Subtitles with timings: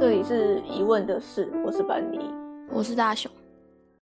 [0.00, 2.18] 这里是疑问的事，我是班尼，
[2.70, 3.30] 我是大雄。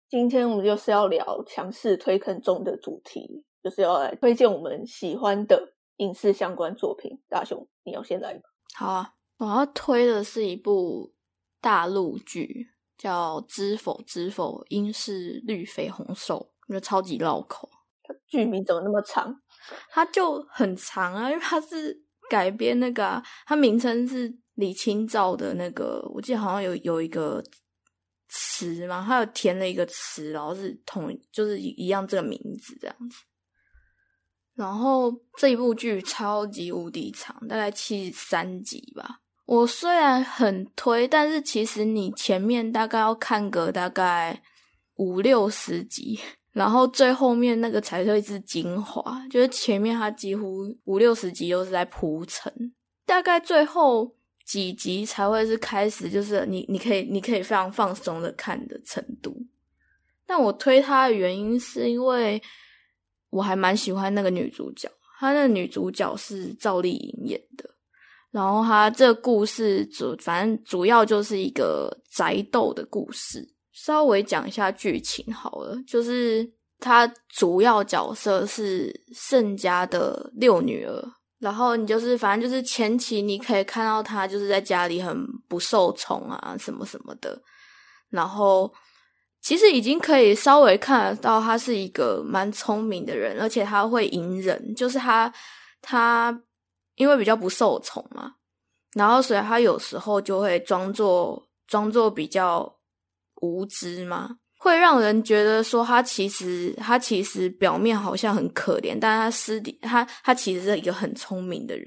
[0.08, 7.20] 今天我们就是要聊强势推坑中的主题，就是要来推荐我们喜欢的影视相关作品。
[7.28, 8.40] 大雄，你要先来吗？
[8.76, 11.12] 好啊，我要推的是一部
[11.60, 17.68] 大陆剧，叫《知否知否，应是绿肥红瘦》，我觉得超级绕口。
[18.28, 19.42] 剧名怎么那么长？
[19.90, 24.38] 它就很长啊，因为它是改编那个，它名称是。
[24.60, 27.42] 李清照的那个，我记得好像有有一个
[28.28, 33.16] 词嘛，他有填了一个词，然后是同就是一样这个名字这样子。
[34.54, 39.20] 然后这一部剧超级无敌长，大概七十三集吧。
[39.46, 44.40] 我虽然很推，但是其实你前面大概要看个大概
[44.96, 46.20] 五六十集，
[46.52, 52.72] 然后最后面那个才会是精华，就是前面它几乎五六十集都是在铺陈，
[53.04, 54.14] 大概最后。
[54.50, 56.10] 几集才会是开始？
[56.10, 59.36] 就是你，你可以，你可以非常放松的看的程度。
[60.26, 62.42] 但我推它的原因是因为
[63.30, 67.70] 我还蛮喜欢那个女主角，她那女主角是赵丽颖演的。
[68.32, 73.54] 然后她这故事主，反正主要就是一个宅斗的故事。
[73.70, 81.12] 稍微讲一下剧情好了，就是她主要角色是盛家的六女儿。
[81.40, 87.42] 然后你就是，反正就是前期你可以看到他就是在家里很不受宠啊，什么什么的。
[88.10, 88.70] 然后
[89.40, 95.32] 其实已经可以稍微看得到他是一个蛮聪明的人，而且他会隐忍，就是他
[95.80, 96.42] 他
[96.96, 98.34] 因为比较不受宠嘛，
[98.94, 102.76] 然后所以他有时候就会装作装作比较
[103.36, 104.39] 无知嘛。
[104.62, 111.86] 会让人觉得说他其实他其实表面好像很可怜，但他私底他他其实是一个很聪明的人。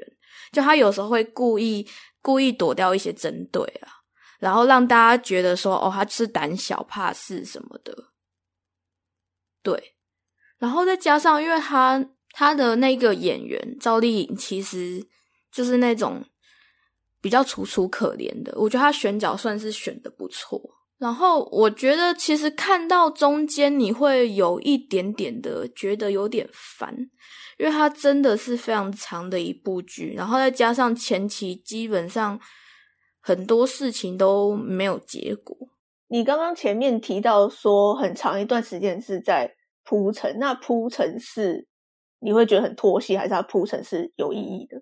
[0.51, 1.87] 就他有时候会故意
[2.19, 4.01] 故意躲掉一些针对啊，
[4.39, 7.95] 然后让大家觉得说哦他是胆小怕事什么的。
[9.61, 9.93] 对，
[10.57, 15.05] 然后再加上因为他他的那个演员赵丽颖其实
[15.51, 16.25] 就是那种
[17.21, 20.59] 比较楚楚可怜的，我觉得他选角算是选的不错。
[21.03, 26.95] 然后我觉得，其实看到中间你会有一点点的觉得有点烦，
[27.59, 32.39] 因为它真的是非常长的一部剧，然后再加上前期基本上
[33.19, 35.57] 很多事情都没有结果。
[36.07, 39.53] 你刚刚前面提到说很长一段时间是在
[39.83, 41.67] 铺陈，那铺陈是
[42.21, 44.81] 你会觉得很拖戏，还是它铺陈是有意义的？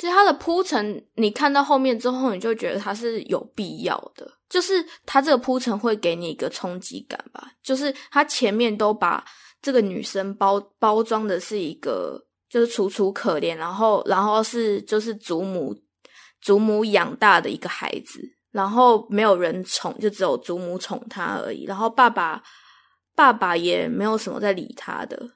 [0.00, 4.26] 其实它的铺陈，你看到后面之后，你就觉得它是有必要的。
[4.48, 7.52] 就是它这个铺陈会给你一个冲击感吧。
[7.62, 9.22] 就是它前面都把
[9.60, 12.18] 这个女生包包装的是一个，
[12.48, 15.76] 就是楚楚可怜，然后然后是就是祖母
[16.40, 18.22] 祖母养大的一个孩子，
[18.52, 21.64] 然后没有人宠，就只有祖母宠他而已。
[21.64, 22.42] 然后爸爸
[23.14, 25.32] 爸爸也没有什么在理他的。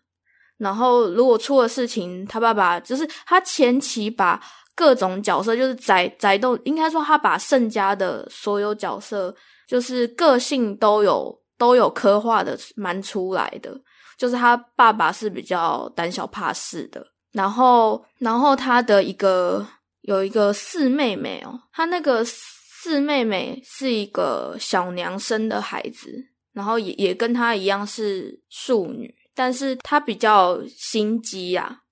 [0.65, 4.41] 然后，如果出了事情，他爸爸就是他前期把
[4.75, 9.35] 各种角色，就是宅宅斗，应该说他把盛家的所有角色，
[9.69, 13.79] 就是个性都有都有刻画的蛮出来的。
[14.17, 19.67] 就是他爸爸是比较胆小怕事的，然后，然后他的一个
[20.03, 26.11] 有一个四妹妹哦，他那个四妹妹是一个小娘生的孩子，
[26.53, 29.13] 然后也也跟他一样是庶女。
[29.35, 31.83] 但是他比较心机呀，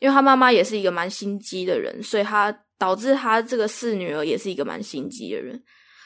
[0.00, 5.62] 因为他妈妈也是一个蛮心机的人，所以他导致他这个四女儿也是一个蛮心机的人。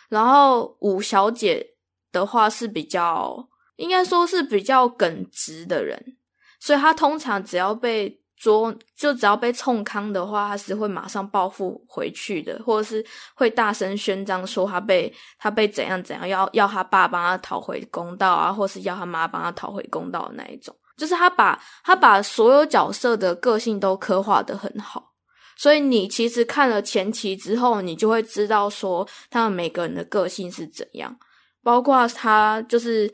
[0.09, 1.67] 然后五小姐
[2.11, 6.17] 的话是比较，应该说是比较耿直的人，
[6.61, 13.05] 所以她通常只要被捉，就只要被冲康的话，他是会马上报复回去的，或者是
[13.37, 20.75] 会大声宣张说他被他被怎样怎样，要要他爸帮他讨回公道啊，或是要他妈帮他讨回公道的那一种。
[20.97, 25.13] 就是他把他把所有角色的个性都刻画的很好，
[25.57, 31.17] 所以你其实看了前期之后，你就会知道说他们每个人的个性是怎样，
[31.63, 33.09] 包括他就是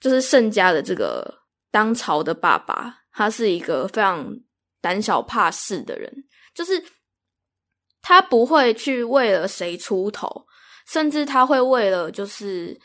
[0.00, 1.32] 就是盛家的这个
[1.70, 2.96] 当朝的爸爸。
[3.20, 4.34] 他是一个非常
[4.80, 6.10] 胆小怕事的人，
[6.54, 6.82] 就是
[8.00, 10.46] 他不会去为了谁出头，
[10.90, 12.80] 甚至他会为了就是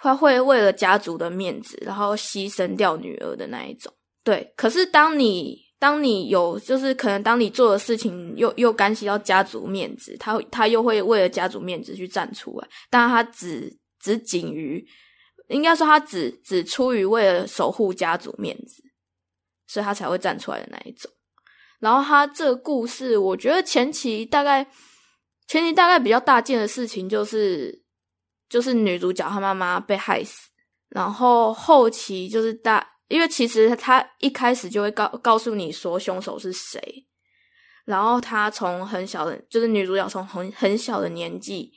[0.00, 3.92] 他会为了家族的面子，然后牺牲掉女儿的那一种。
[4.22, 14.86] 对，可是当你当你有就是可能当你做的事情又又干系到家族面子，他他又会为了家族面子去站出来，但他只只仅于
[15.48, 18.80] 应该说他只只出于为了守护家族面子。
[19.74, 21.10] 所以他才会站出来的那一种。
[21.80, 24.64] 然后他这个故事，我觉得前期大概
[25.48, 27.82] 前期大概比较大件的事情就是
[28.48, 30.48] 就是女主角她妈妈被害死，
[30.90, 37.04] 然后后期就是大，因为其实他一开始就会告告诉你说凶手是谁，
[37.84, 41.72] 然后他从很小的，就是女主角从很很小的年纪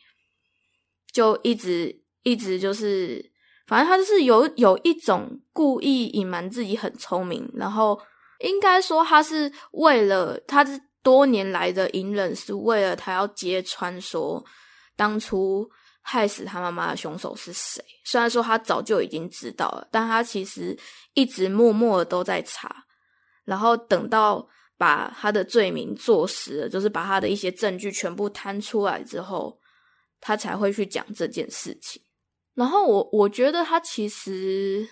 [1.12, 3.32] 就一直一直就是，
[3.68, 8.00] 反正他就是有有一种故意隐瞒自己很聪明，然后
[8.40, 14.44] 应该说他是为了他是多年来的隐忍，是为了他要揭穿说
[14.96, 15.69] 当初
[16.02, 17.84] 害死他妈妈的凶手是谁。
[18.06, 20.78] 虽然说他早就已经知道了，但他其实
[21.14, 22.86] 一直默默的都在查，
[23.44, 24.48] 然后等到
[24.78, 29.60] 把他的罪名坐实了，就是把他的一些证据全部摊出来之后，
[30.22, 32.02] 他才会去讲这件事情。
[32.57, 34.89] 然后我我觉得他其实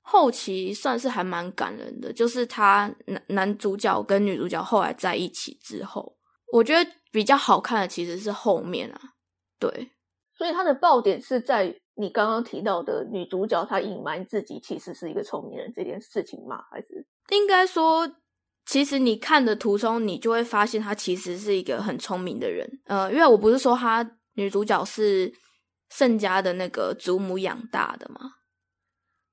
[0.00, 6.16] 后期算是还蛮感人的，就是他男男主角跟女主角后来在一起之后，
[6.50, 8.98] 我觉得比较好看的其实是后面啊，
[9.58, 9.90] 对，
[10.34, 16.64] 所以他的爆点是在你刚刚提到的女主角她隐瞒自己其实是一个聪明人这件事情吗？
[16.70, 18.10] 还是应该说，
[18.64, 22.66] 其实你看的途中，你就会发现她其实是一个很聪明的人。
[22.86, 25.30] 呃，因为我不是说她女主角是
[25.94, 28.32] 盛家的那个祖母养大的嘛，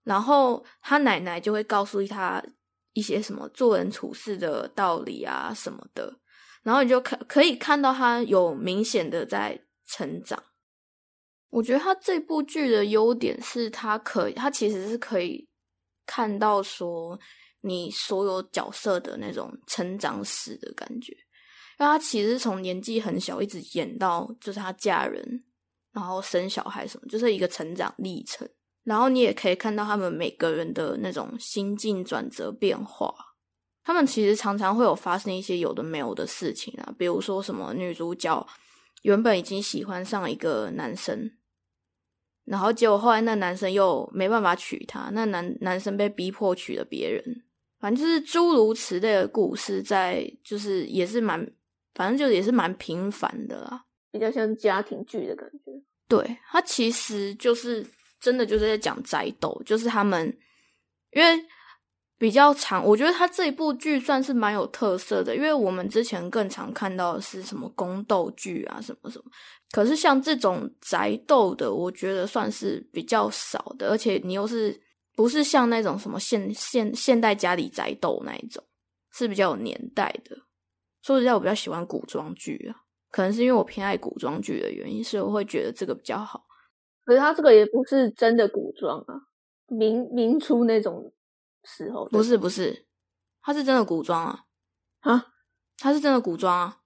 [0.04, 2.44] 然后他奶奶就会告诉他
[2.94, 6.20] 一些什么做人处事的道理啊什么的，
[6.64, 10.44] 然后你就可可以看到他有明显的在成长。
[11.50, 15.48] 我觉得他这部剧的优点是，他可，他其实是可以
[16.06, 17.20] 看到说
[17.62, 25.44] 你所有角色的那种成长史的感觉，因为他其实从年纪很小一直演到就是他嫁人，
[25.92, 28.48] 然后生小孩什么，就是一个成长历程。
[28.84, 33.14] 然后你也可以看到他们每个人的那种心境转折变化。
[33.84, 38.48] 他们其实常常会有发生一些有的没有的事情啊，比如说什么女主角
[39.02, 41.32] 原本已经喜欢上一个男生。
[42.46, 47.44] 然后结果后来那男生又没办法娶她，那男男生被逼迫娶了别人，
[47.80, 51.52] 反正就是诸如此类的故事，在就是也是蛮，
[51.94, 53.86] 反正就也是蛮平凡的啦。
[54.12, 55.72] 比较像家庭剧的感觉？
[56.08, 57.86] 对，他其实就是
[58.20, 60.26] 真的就是在讲宅斗，就是他们
[61.12, 61.46] 因为
[62.18, 69.26] 比较长，我觉得他这一部剧算是蛮有特色的，因为我们之前更常看到的是什么宫斗剧啊，什么什么。
[69.72, 74.78] 可是像这种宅斗的，我觉得算是比较少的，而且你又是
[75.16, 78.64] 不是像那种什么现现现代家里宅斗那一种，
[79.14, 80.36] 是比较有年代的。
[81.04, 86.46] 说实在，我比较喜欢古装剧啊，可能是因为我偏爱古装剧的原因，所以我会觉得这个比较好。
[87.06, 89.22] 可是它这个也不是真的古装啊，
[89.68, 91.12] 明明初那种
[91.64, 92.86] 时候不是不是，
[93.42, 94.44] 它是真的古装啊
[95.02, 95.28] 啊，
[95.78, 96.78] 它是真的古装啊。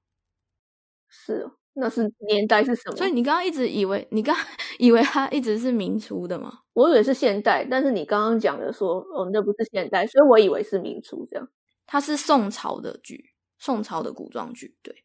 [1.09, 2.95] 是哦，那是年代是什么？
[2.97, 4.35] 所以你刚刚一直以为你刚
[4.79, 6.59] 以为它一直是明初的吗？
[6.73, 11.47] 我以为是现代，但是你刚刚讲的说哦，那不是现代，所以我以为是明初这样。
[11.85, 15.03] 它是宋朝的剧，宋朝的古装剧，对。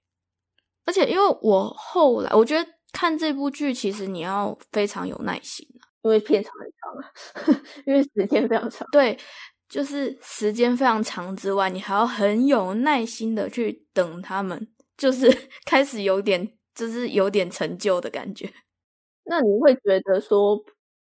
[0.89, 8.89] 而且因为我后来我觉得看这部剧，其实你要非常有耐心啊，因为片长很长啊， 因为时间非常长。
[8.91, 9.19] 对，
[9.69, 15.31] 就是时间非常长之外，你还要很有耐心的去等他们，就是
[15.67, 18.51] 开始有点，就是有点成就的感觉。
[19.25, 20.59] 那你会觉得说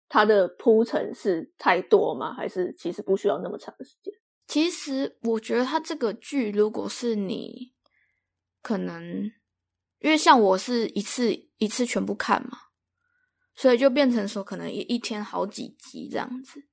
[0.09, 2.33] 它的铺陈是太多吗？
[2.33, 4.14] 还是其实不需要那么长的时间？
[4.47, 7.73] 其实我觉得它这个剧，如果是你
[8.62, 9.33] 可能，
[10.02, 12.59] 因为像我是一次一次全部看嘛，
[13.54, 16.64] 所以就变成说可能一一天好几集这样子，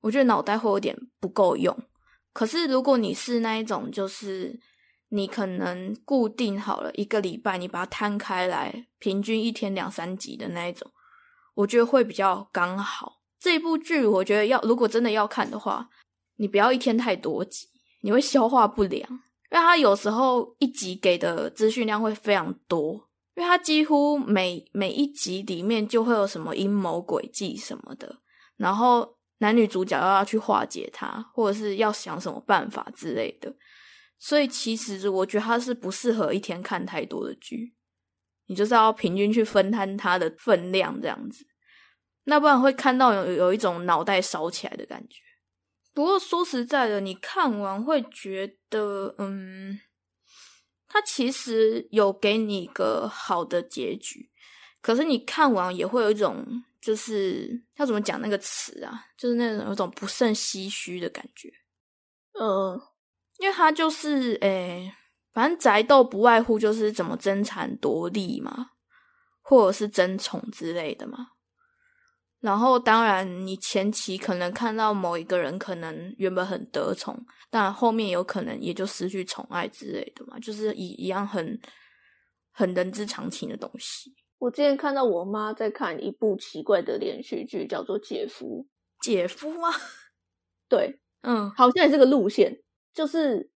[0.00, 1.76] 我觉得脑袋会有点不够用。
[2.32, 4.58] 可是如果你是那一种，就是
[5.08, 10.90] 你可能固定好了一个礼拜，你把它摊开来，平均一天两三集的那一种，
[11.54, 13.20] 我觉得会比较刚好。
[13.38, 15.88] 这部剧，我觉得要如果真的要看的话，
[16.36, 17.68] 你不要一天太多集，
[18.00, 19.20] 你会消化不良。
[19.50, 22.94] 因为它有时候一集给的资讯量会非常多，
[23.34, 28.20] 因为它几乎每每一集里面就会有什么阴谋诡计什么的，
[28.56, 33.54] 然后男女主角要要去化解它，或者是要想什么办法之类的。
[34.18, 37.74] 所以其实我觉得它是不适合一天看太多的剧，
[38.46, 41.46] 你就是要平均去分摊它的分量这样子，
[42.24, 45.20] 那不然会看到有有一种脑袋烧起来的感觉。
[45.96, 49.80] 不过说实在的，你看完会觉得，嗯，
[50.86, 54.30] 它其实有给你一个好的结局，
[54.82, 56.44] 可是你看完也会有一种，
[56.82, 61.50] 就是要怎么讲那个词啊，就是那种有种不胜唏嘘的感觉。
[62.38, 62.78] 嗯，
[63.38, 64.92] 因为它就是，诶、
[65.32, 68.72] 反正宅斗不外乎就是怎么争产夺利嘛，
[69.40, 71.28] 或者是争宠之类的嘛。
[72.40, 77.18] 然后当然，你前期可能看到某一个人可能原本很得宠，
[77.50, 81.58] 但后面有可能也就失去宠爱之类的嘛，就是一一样很
[82.52, 84.14] 很人之常情的东西。
[84.38, 88.66] 我之前看到我妈在看一部奇怪的连续剧，叫做《姐夫》。
[89.04, 89.70] 姐夫吗？
[90.68, 92.62] 对，嗯，好像也是个路线，
[92.92, 93.50] 就是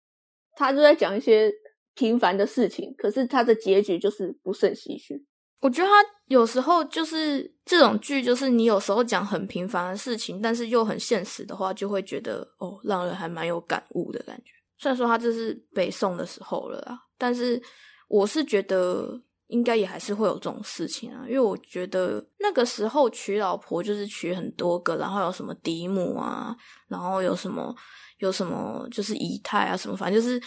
[0.55, 1.51] 他就在讲一些
[1.95, 5.25] 平凡的事情，可是他的结局就是不胜唏嘘。
[5.59, 5.95] 我觉得他
[6.27, 14.51] 有时候就是这种剧，就是你有时候讲很平凡的事情，但是又很现实的话，就会觉得哦，让人还蛮有感悟的感觉。
[14.77, 17.59] 虽然说他这是北宋的时候了啊，但是
[18.07, 26.55] 我是觉得应该也还是会有这种事情啊，因为我觉得那个时候娶老婆就是娶很多个，然后有什么嫡母啊，
[26.87, 27.75] 然后有什么
[28.19, 30.39] 有什么就是姨太啊什么，反正就是。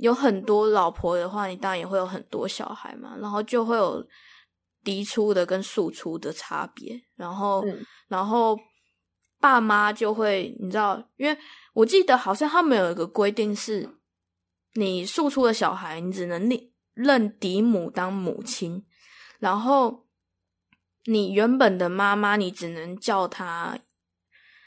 [0.00, 4.02] 有很多老婆的话，你当然也会有很多小孩嘛，然后就会有
[4.82, 7.62] 嫡出的跟庶出的差别，然后，
[8.08, 8.58] 然后
[9.38, 11.38] 爸妈就会，你知道，因为
[11.74, 13.90] 我记得好像他们有一个规定是，
[14.72, 18.82] 你庶出的小孩，你只能认认嫡母当母亲，
[19.38, 20.06] 然后
[21.04, 23.78] 你原本的妈妈，你只能叫她，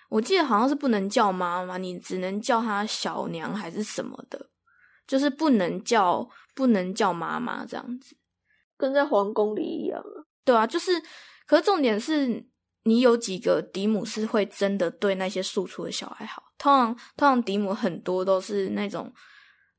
[0.09, 4.51] 我记得好像是不能叫妈妈，你只能叫她小娘还是什么的。
[5.07, 8.15] 就是不能叫不能叫妈妈这样子，
[8.77, 10.25] 跟在皇宫里一样啊。
[10.45, 10.91] 对啊，就是，
[11.45, 12.45] 可是重点是
[12.83, 16.43] 你有几个嫡母是会真的对那些庶出的小孩好。
[16.57, 19.13] 通常通常嫡母很多都是那种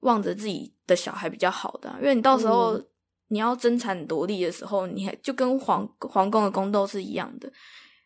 [0.00, 2.80] 望着自己的小孩比较好的，因为你到时候
[3.28, 7.50] 你要争产夺利的时候，你还就跟皇皇宫的宫斗是一样的，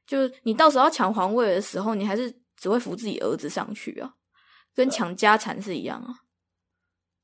[0.06, 4.14] 就你到时候要抢皇位的时候，你还是只会扶自己儿子上去啊，
[4.74, 6.14] 跟抢家产是一样啊。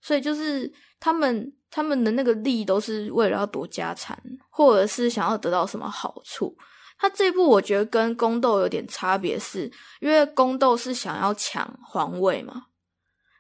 [0.05, 0.71] 所以就是
[1.01, 6.55] 他们他们的那个利都是为了要夺家产，或者是想要得到什么好处。
[6.99, 12.67] 他这部我觉得跟宫斗有点差别，是因为宫斗是想要抢皇位嘛，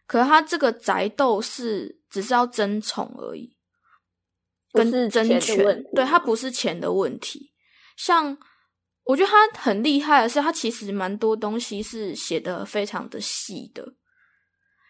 [0.06, 3.54] 可是他这个宅斗是只是要争宠而已，
[4.72, 5.84] 跟争权。
[5.94, 7.52] 对他不是钱的问题。
[7.96, 8.36] 像
[9.04, 13.94] 我觉得他很厉害的是，他其实蛮多东西是写的非常的细的。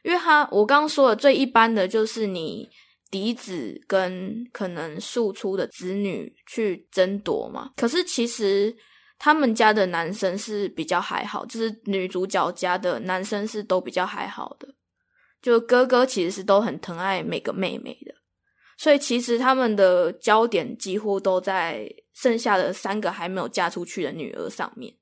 [0.05, 2.69] 因为他我刚刚说的最一般的就是你
[3.11, 8.77] 嫡子跟可能庶出的子女去争夺嘛，可是其实
[9.19, 14.69] 他们家的男生是比较还好，就是女主角家的男生是都比较还好的，
[15.41, 18.15] 就哥哥其实是都很疼爱每个妹妹的，
[18.77, 24.95] 所以其实他们的焦点几乎都在剩下的三个还没有嫁出去的女儿上面。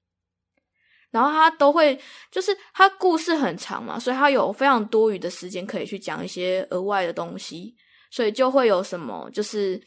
[1.12, 1.96] 然后他都会，
[2.30, 7.76] 就是他故事很长嘛，所以他有非常多余的时间可以去讲一些额外的东西，
[8.10, 9.78] 所以就会有什么就是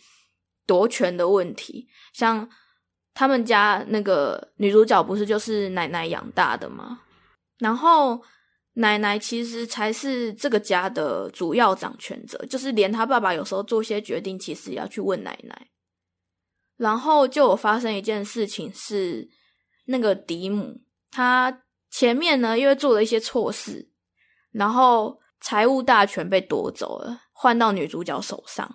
[0.67, 2.47] 夺权的问题，像
[3.15, 7.01] 他们家那个女主角不是就是奶奶养大的吗？
[7.57, 8.21] 然后
[8.73, 15.67] 奶奶其实才是这个家的主要掌权者，就是连他爸爸有时候做些决定，其实也要去问奶奶。
[16.77, 19.27] 然后就有发生一件事情是
[19.85, 20.84] 那个嫡母。
[21.15, 23.89] 他前面呢，因为做了一些错事，
[24.51, 28.69] 然后财务大权被夺走了，换到女主角手上。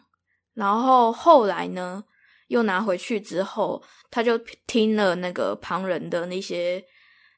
[0.55, 2.03] 然后后来呢，
[2.49, 6.83] 又拿回去之后，他就听了那个旁人的那些，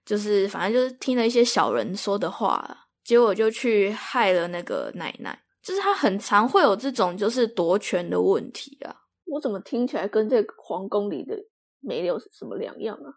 [0.06, 5.36] 就是反正就是听了一些小人说的话，结果就去害了那个奶奶。
[5.60, 8.94] 就是他很常会有这种就是夺权的问题啊。
[9.24, 11.36] 我怎么听起来跟这皇宫里的
[11.80, 13.10] 没有什么两样啊？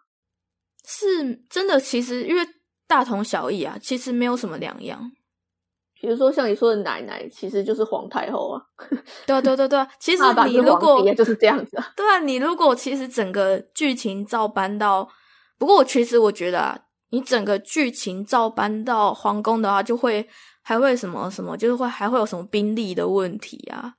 [0.88, 2.48] 是真的，其实因为
[2.88, 5.12] 大同小异啊，其实没有什么两样。
[6.00, 8.62] 比如说像你说的奶奶，其实就是皇太后啊。
[9.26, 11.82] 对对对对，其实你如果就是这样子。
[11.98, 15.10] 对啊，你如果其实整个剧情照搬到，
[15.58, 16.78] 不过我其实我觉得啊，
[17.10, 20.28] 你整个剧情照搬到皇宫的话，就会
[20.62, 23.96] 还会什么什么，就是会还会有什么兵力的问题啊，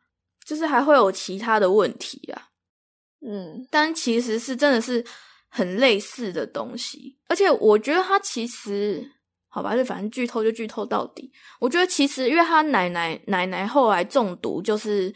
[0.46, 2.42] 就是还会有其他的问题啊。
[3.26, 5.04] 嗯，但其实是真的是。
[5.48, 9.10] 很类似的东西，而且我觉得他其实
[9.48, 11.32] 好吧，就反正剧透就剧透到底。
[11.60, 15.14] 我觉得其实，因为他奶奶奶奶后来中毒，就是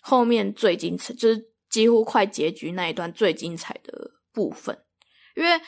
[0.00, 4.76] 后面最精彩，就是几乎快结局那一段最精彩的部分。
[5.36, 5.60] 因为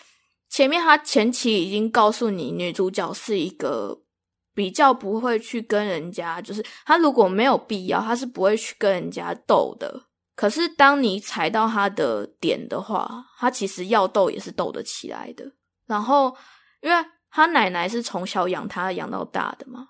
[0.48, 4.02] 前面他前期已经告诉你，女主角是一个
[4.52, 10.05] 比较不会去跟人家，就是他如果没有必要，他是不会去跟人家斗的。
[10.36, 15.44] 可是，当你踩到他的点的话，他其实要斗也是斗得起来的。
[15.86, 16.36] 然后，
[16.82, 19.88] 因为他奶奶是从小养他养到大的嘛，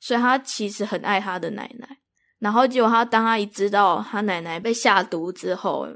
[0.00, 1.98] 所以他其实很爱他的奶奶。
[2.38, 5.86] 然后结果他当他一知道他奶奶被下毒之后，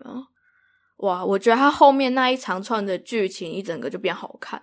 [0.98, 4.62] 哇，我觉得他后面那一长串的剧情一整个就变好看，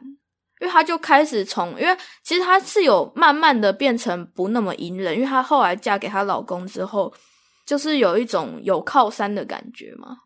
[0.61, 7.13] 因为他就开始从，因为其实他是有慢慢的变成不那么隐忍，因为他后来嫁给她老公之后，
[7.65, 10.17] 就是有一种有靠山的感觉嘛，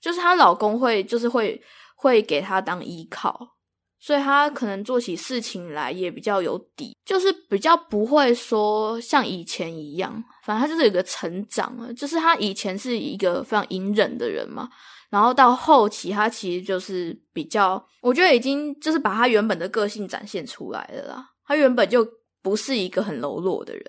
[0.00, 1.60] 就是她老公会就是会
[1.96, 3.54] 会给她当依靠。
[3.98, 10.12] 所以他可能做起事情来也比较有底，就是比较不会说像以前一样，
[10.44, 11.92] 反正他就是有个成长了。
[11.94, 14.68] 就是他以前是一个非常隐忍的人嘛，
[15.10, 21.30] 然后到后期他其实就是比较，我觉得已经就是把他原本的个性展现出来了啦。
[21.44, 22.06] 他原本就
[22.42, 23.82] 不是一个很柔弱的人，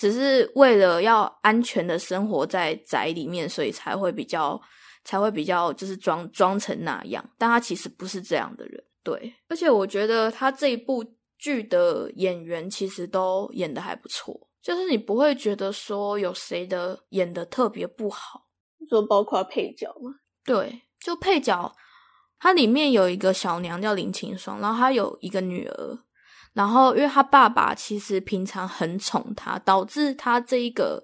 [0.00, 4.58] 只是为了要安全的生活在宅里面，所以才会比较
[5.04, 8.82] 才会比较就是装装成那样，但他其实不是这样的人。
[9.02, 11.04] 对，而且我觉得他这一部
[11.38, 18.46] 剧的演员其实都演的还不错，就是你不会觉得说有谁的演的特别不好，
[18.88, 20.14] 说包括配角吗？
[20.46, 21.76] 对，就配角，
[22.38, 25.98] 它里面有一个小娘叫林清霜，然后她有一个女儿，
[26.52, 31.02] 然后因为他爸爸其实平常很宠他，导致他这一个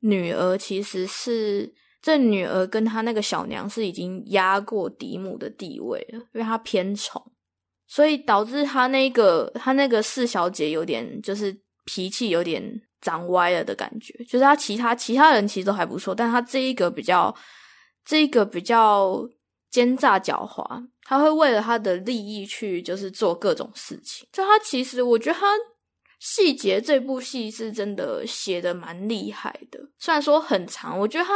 [0.00, 1.74] 女儿其实是。
[2.02, 7.20] 这女儿跟她那个小娘是已经压过嫡母的地位了，因为她偏宠，
[7.88, 11.52] 所以导致她那个她那个四小姐有点就是
[11.84, 12.62] 脾气有点
[13.00, 14.14] 长歪了的感觉。
[14.22, 17.34] 就是她其他其他人其实都还不错，但她这一个比较
[18.04, 19.28] 这一个比较
[19.76, 24.26] 奸诈狡猾，他会为了他的利益去就是做各种事情。
[24.32, 25.46] 就他其实我觉得他
[26.18, 31.34] 细节这部戏是真的写的蛮厉害的，虽然说很长，我觉得他。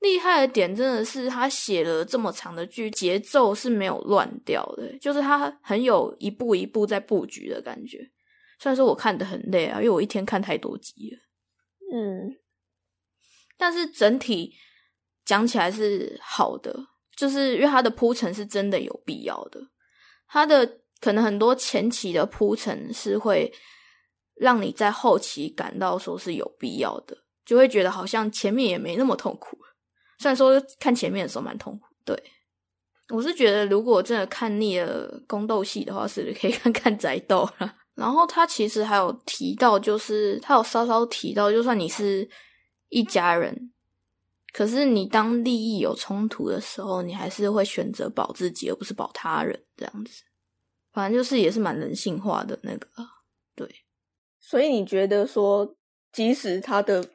[0.00, 7.98] 厉害的点真的是他写了这么长的剧，节奏是没有乱掉的，就是他很有一步一步在布局的感觉。
[8.60, 11.18] 虽然说我看的很累啊，因为我一天看太多集了，
[11.92, 12.36] 嗯，
[13.56, 14.54] 但是整体
[15.24, 16.72] 讲起来是好的，
[17.18, 19.60] 就是因为它的铺陈是真的有必要的。
[20.28, 23.52] 它的可能很多前期的铺陈是会
[24.36, 29.58] 让你在后期感到说是有必要的，就会觉得好像前面也没那么痛苦。
[30.20, 32.22] 虽然说看前面的时候蛮痛苦，对
[33.08, 37.74] 我是觉得如果真的看腻了宫斗戏的话，是可以 看看宅斗了。
[37.94, 42.28] 然后他其实还有提到，就是他有稍稍提到，就算你是
[42.90, 43.72] 一家人，
[44.58, 50.24] 可是你当利益有冲突的时候，你还是会选择保自己，而不是保他人这样子。
[50.92, 52.88] 反正就是也是蛮人性化的那个，
[53.54, 53.72] 对。
[54.40, 55.76] 所以你觉得说，
[56.10, 57.08] 即使它的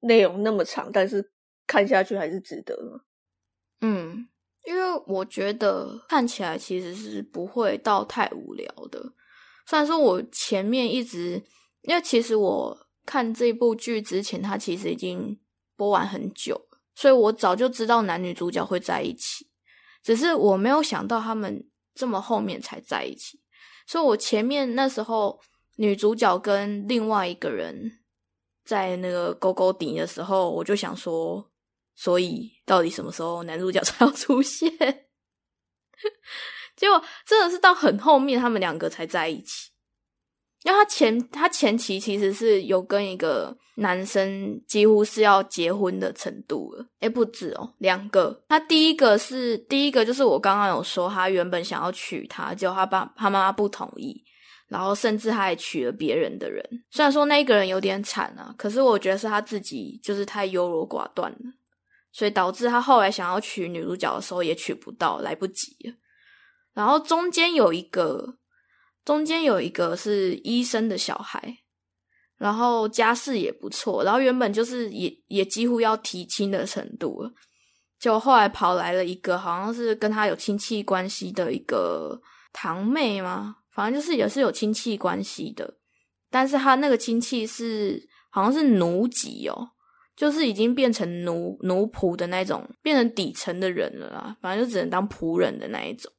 [0.00, 1.30] 内容那么长，但是。
[1.66, 3.02] 看下去还是值得吗？
[3.82, 4.26] 嗯，
[4.64, 9.12] 因为我觉得看起来其实是不会到太无聊的。
[9.66, 11.42] 虽然说我前面一直，
[11.82, 15.38] 因为其实我看这部剧之前，它其实已经
[15.76, 16.58] 播完很久
[16.98, 19.46] 所以我早就知道男女主角会在一起，
[20.02, 23.40] 只是我没有想到他们这么后面才在一起。
[23.86, 25.40] 所以我前面那时候
[25.76, 28.00] 女主角跟另外一个人
[28.64, 31.48] 在那个勾勾顶的时候，我就想说。
[32.00, 34.70] 所以，到底什么时候男主角才要出现？
[36.76, 39.67] 结果真的是到很后面，他们两个才在一起。
[40.62, 48.42] 因为他前他前期其实是有跟一个男生几乎是要结婚的程度了，哎，不止哦，两个。
[48.48, 54.24] 他第一个是第一个，就是我刚刚有说，他原本想要娶她，结果他爸他妈妈不同意，
[54.66, 56.62] 然后甚至他还娶了别人的人。
[56.90, 61.38] 虽然说那个人有点惨啊，可是我觉得是他自己就是太优柔寡断了。
[62.10, 65.94] 所以导致他后来想要娶女主角的时候也娶不到，来不及了。
[66.74, 68.34] 然后中间有一个，
[69.08, 71.60] 中间有一个是医生的小孩，
[72.36, 77.32] 然后家世也不错，然后原本就是也也几乎要提亲的程度了，
[77.98, 82.20] 就后来跑来了一个好像是跟他有亲戚关系的一个
[82.52, 83.56] 堂妹吗？
[83.72, 85.78] 反正就是也是有亲戚关系的，
[86.30, 89.70] 但是他那个亲戚是好像是奴籍哦。
[90.14, 94.36] 就是已经变成奴奴仆的那种，变成底层的人了啦。
[94.42, 96.12] 反正就只能当仆人的那一种，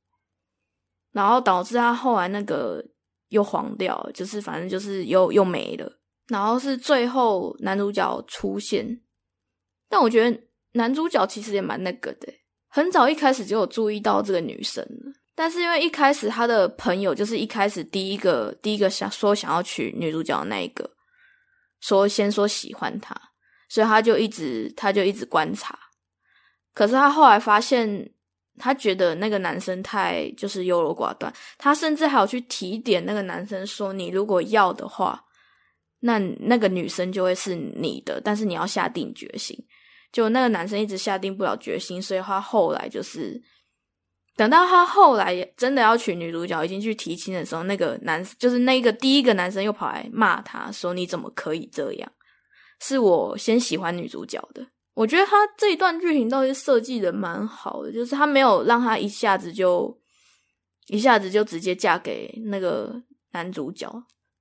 [1.20, 2.82] 然后导致他后来那个
[3.28, 5.92] 又黄掉，就是反正就是又又没了。
[6.30, 9.02] 然后是最后男主角出现，
[9.90, 12.32] 但我觉得男主角其实也蛮那个的，
[12.70, 15.12] 很早一开始就有注意到这个女生了。
[15.36, 20.90] 但是因为一开始他的朋友就是一开始第一个第一个想说想要娶女主角的那一个，
[21.82, 23.14] 说先说喜欢她。
[23.72, 25.78] 所以他就一直，他就一直观察，
[26.74, 28.12] 可是他后来发现，
[28.60, 35.24] 他觉得那个男生太就是优柔寡断，他甚至还有去提点那个男生说：“你如果要的话，
[36.02, 39.58] 那那个女生就会是你的，但是你要下定决心。
[40.12, 43.42] 就那个男生一直下定不了决心，所以他后来就是
[44.36, 52.12] 等到他后来真的要娶女主角，已经去提亲的时候，那个男就是那个第一个男生又跑来骂他说：“你怎么可以这样？
[52.82, 54.66] 是我先喜欢女主角的。”
[55.00, 59.98] 我觉得他这一段剧情倒是设计的蛮好的，就是他没有让他一下子就
[60.88, 63.90] 一下子就直接嫁给那个男主角，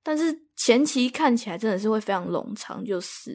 [0.03, 3.31] 但是前期看起来真的是会非常冗长，就是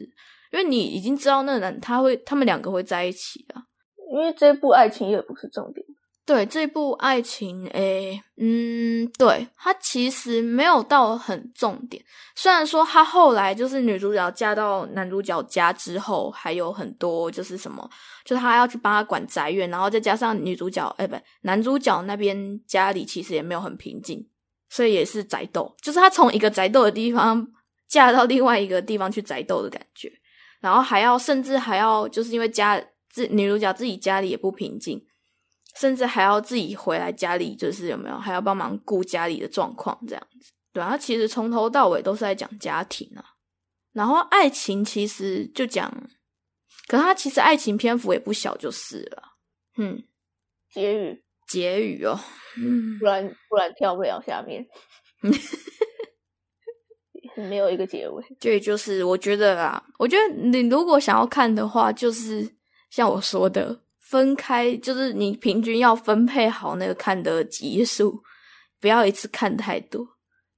[0.51, 3.63] 因为你已经知道那个男他会他们两个会在一起啊，
[4.11, 5.83] 因为这部爱情也不是重点。
[6.25, 12.03] 对这部爱情，诶，嗯，对，它其实没有到很重点。
[12.35, 17.87] 虽然说他后来就是女主角嫁到男主角家之后，还有很多就是什么，
[18.23, 24.27] 就他要去帮他管宅院，然后再加上女主角，哎，不，男主角那边家里其实也没有很平静，
[24.67, 25.75] 所以也是宅斗。
[25.79, 27.47] 就是他从一个宅斗的地方
[27.87, 30.11] 嫁到另外一个地方去宅斗的感觉，
[30.59, 34.99] 然后还要甚至还要就是因为家自女主角自己家里也不平静。
[35.79, 43.23] 甚至还要自己回来家里，就是有没有还要帮忙顾家里的状况这样子，对啊，其实从头到尾都是在讲家庭啊，
[43.91, 45.91] 然后爱情其实就讲，
[46.87, 49.23] 可他其实爱情篇幅也不小，就是了。
[49.77, 50.01] 嗯，
[50.71, 52.17] 结语，结语哦，
[52.57, 54.65] 嗯，不然不然跳不了下面，
[57.35, 58.23] 没有一个结尾。
[58.39, 62.55] 对，就是我觉得啊，我觉得你如果想要看的话，就是
[62.89, 63.81] 像我说的。
[64.07, 68.21] 分开就是你平均要分配好那个看的集数，
[68.79, 70.07] 不要一次看太多，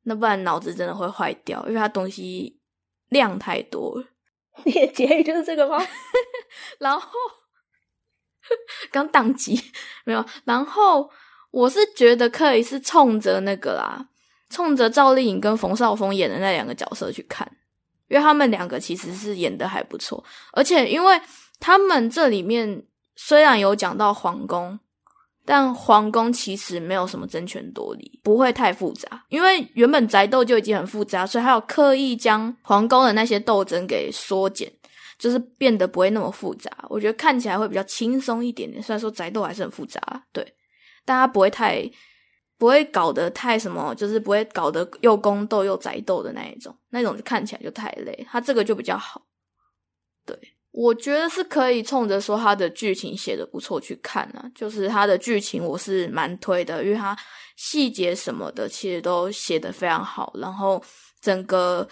[0.03, 2.60] 那不然脑子真的会坏掉，因为它东西
[3.07, 4.05] 量太多了。
[4.65, 5.81] 你的结语就是这个吗？
[6.79, 7.10] 然后
[8.91, 9.57] 刚宕机
[10.03, 11.10] 没有，然后
[11.49, 14.10] 我是觉得可以是冲着那个啦，
[14.49, 17.49] 冲着赵丽颖跟冯绍峰演的那两个角色去看，
[18.10, 21.21] 因为他们两个其实是演的还不错，而且因为
[21.62, 22.83] 他们这里面。
[23.19, 24.80] 虽然有讲到皇宫，
[25.43, 29.25] 但皇宫其实没有什么争权夺利，不会太复杂。
[29.30, 34.71] 因为原本宅斗就已经很复杂，所以还有刻意将皇宫的那些斗争给缩减，
[35.17, 36.71] 就是变得不会那么复杂。
[36.89, 38.82] 我觉得看起来会比较轻松一点点。
[38.84, 39.99] 虽然说宅斗还是很复杂，
[40.32, 40.53] 对，
[41.03, 41.89] 大家不会太
[42.60, 48.27] 不会搞得太什么，就是不会搞得又宫斗又宅斗的那一种，那种看起来就太累。
[48.30, 49.23] 它这个就比较好，
[50.23, 50.38] 对。
[50.79, 57.17] 我觉得是可以冲着说他的剧情写的不错去看啊，就是他的剧情我是蛮推的，因为他
[57.55, 60.79] 细节什么的其实都写的非常好，然后
[61.19, 61.89] 整个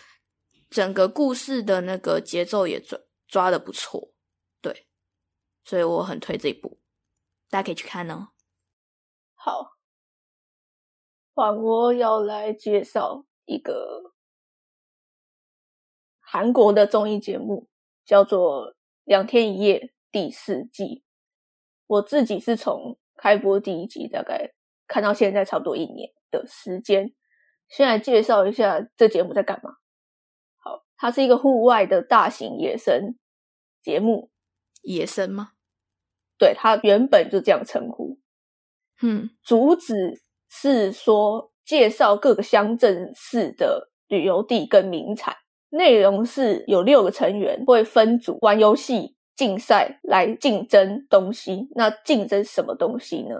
[0.69, 4.13] 整个故事的那个节奏也抓抓的不错，
[4.61, 4.85] 对，
[5.63, 6.79] 所以我很推这一部，
[7.49, 8.27] 大家可以去看哦。
[9.33, 9.77] 好，
[11.33, 14.13] 换我要来介绍一个
[16.19, 17.67] 韩国的综艺节目。
[18.05, 18.71] 叫做
[19.03, 19.79] 《两天一夜》
[20.11, 21.03] 第四季，
[21.87, 24.53] 我自己是从开播第一集大概
[24.87, 27.13] 看到现在差不多一年的时间。
[27.67, 29.71] 先来介绍一下这节目在干嘛。
[30.57, 33.17] 好，它是一个户外的大型野生
[33.81, 34.29] 节目。
[34.83, 35.53] 野生吗？
[36.37, 38.19] 对，它原本就这样称呼。
[39.01, 45.35] 嗯，主旨是说介绍各个乡镇市的旅游地跟名产。
[45.75, 51.67] 内容是有六个成员会分组玩游戏竞赛来竞争东西。
[51.75, 53.35] 那竞争什么东西呢？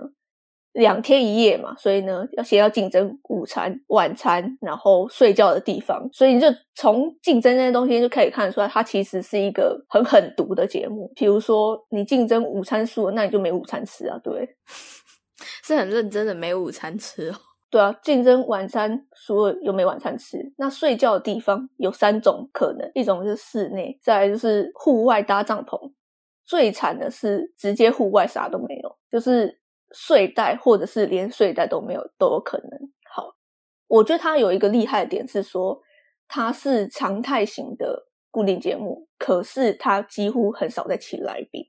[0.72, 6.06] 两天一夜嘛，所以呢要先要竞争午餐、晚餐，然后睡觉的地方。
[6.12, 11.10] 所以你就从竞争那些东西就可以看出来，它其实是一个很狠毒的节目。
[11.16, 14.46] 比如说你竞争午餐输了，那你就没午餐吃啊，对，
[15.64, 17.55] 是很认真的没午餐吃哦。
[17.76, 20.50] 对啊，竞争晚餐输了又没晚餐吃。
[20.56, 25.92] 那睡觉的地方有三种可能，一种是室内，再来就是户外搭帐篷。
[26.46, 29.60] 最惨的是直接户外啥都没有，就是
[29.90, 32.70] 睡袋或者是连睡袋都没有都有可能。
[33.12, 33.34] 好，
[33.88, 35.82] 我觉得它有一个厉害的点是说，
[36.26, 41.66] 它是常态型的固定节目，可是它几乎很少在请来宾。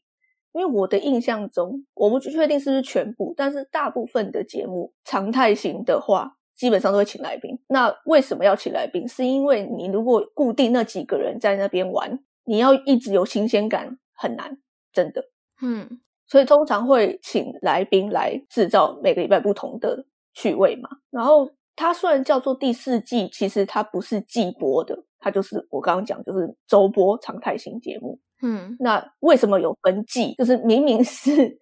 [0.58, 7.60] 因为我的印象中，我不确定是不是全部，但是大部分的节目常态型的话，基本上都会请来宾。
[7.67, 9.08] 那为什么要请来宾？
[9.08, 14.58] 是因为你如果固定那几个人在那边玩，你要一直有新鲜感很难，
[14.91, 15.24] 真的。
[15.62, 20.89] 嗯，所以通常会请来宾来制造每个礼拜不同的趣味嘛。
[21.12, 28.20] 然后它虽然叫做第四季，其实它不是季播的，它就是我刚刚讲，就是周播常态型节目。
[28.41, 30.36] 嗯，那为什么有分季？
[30.38, 31.58] 就是明明是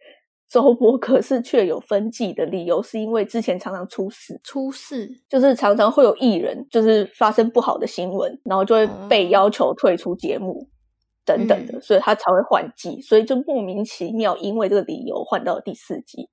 [0.50, 5.10] 周播，可是却有分季的理由，是因为之前常常出事，出事。
[5.30, 10.68] 就是常常会有艺人就是发生不好的新闻，然后就会被要求退出节目
[11.26, 16.30] 等等的，所以他才会换季，所以就莫名其妙因为这个理由换到了第四季。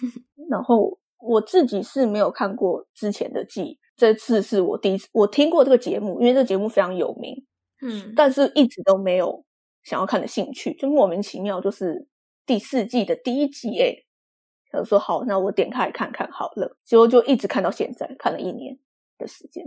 [0.50, 7.44] 然后我自己是没有看过之前的季，这次是我第一次我听过这个节目，因为这个节目非常有名，
[7.82, 9.44] 嗯，但是一直都没有
[9.84, 12.08] 想要看的兴趣，就莫名其妙就是
[12.44, 13.94] 第四季的第一集，哎，
[14.72, 18.76] 想说好，那我点开看看好了，结果就一直看到现在，看了一年
[19.18, 19.64] 的时间，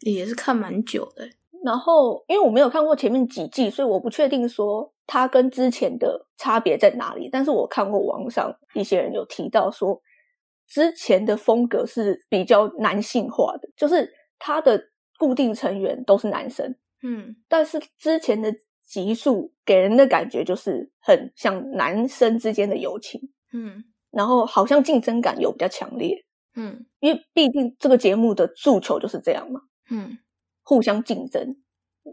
[0.00, 1.28] 也是看蛮久的。
[1.62, 7.28] 然后因为我没有看过前面几季，所以我不确定说它跟之前的差别在哪里。
[7.30, 10.00] 但是我看过网上一些人有提到说，
[10.66, 14.82] 之前的风格是比较男性化的，就是他的
[15.18, 18.50] 固定成员都是男生，嗯但是之前的
[18.90, 23.84] 集数给人的感觉就是很像男生之间的友情，嗯。
[24.10, 26.24] 然后好像竞争感有比较强烈，
[26.56, 26.84] 嗯。
[26.98, 30.18] 因为毕竟这个节目的诉求就是这样嘛，嗯，
[30.64, 31.56] 互相竞争，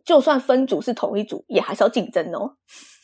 [0.06, 2.58] 就算分组是同一组，也还是要竞争哦，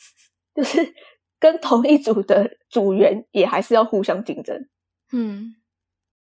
[0.54, 0.94] 就是
[1.40, 4.68] 跟同一组的组员也还是要互相竞争，
[5.10, 5.56] 嗯。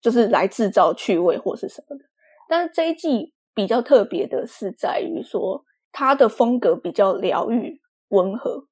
[0.02, 2.06] 就是来制造趣味或是什么的。
[2.50, 7.80] 但是这一季比较特别的是在于说，它的风格比较疗愈
[8.10, 8.66] 温和。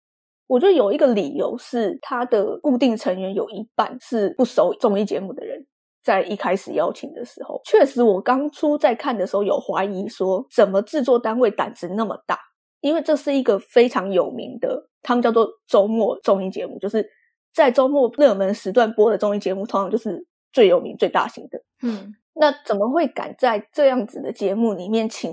[0.47, 5.65] 我觉得有一个理由是，他的固定成员有一半是不熟综艺节目的人。
[6.03, 12.38] 在一开始邀请的时候，确实我当初在看的时候有怀疑说，怎么制作单位胆子那么大？
[12.79, 17.07] 因为这是一个非常有名的，他们叫做周末综艺节目，就是
[17.53, 21.62] 在周末热门时段播的综艺节目，通常就是最有名、最大型的。
[21.84, 25.31] 嗯那怎么会敢在这样子的节目里面请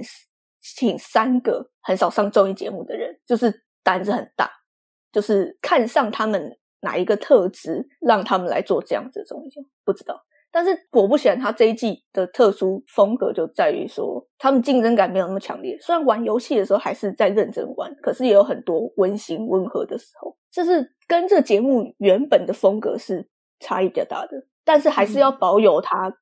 [0.76, 4.50] 请三个很少上综艺节目的人，就是胆子很大，
[5.12, 9.66] 就是看上他们哪一个特质，让他们来做这样子的综艺节目？
[9.84, 10.24] 不知道。
[10.50, 15.78] 但是果不其然，他这一季的特殊风格就在于说，他们竞争感没有那么强烈。
[15.78, 23.28] 虽然玩游戏的时候还是在认真玩，可是也有很多温馨温和的时候，就是跟这节目原本的风格是
[23.60, 24.46] 差异比较大的。
[24.64, 26.16] 但是还是要保有它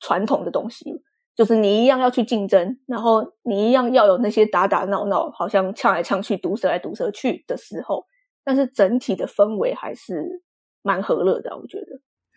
[0.00, 1.00] 传统的东西，
[1.34, 8.04] 就是你一样要去竞争，然后你一样要有那些打打闹闹，好像呛来呛去、毒舌来毒舌去的时候，
[8.44, 10.42] 但是整体的氛围还是
[10.82, 11.86] 蛮和乐的，我觉得。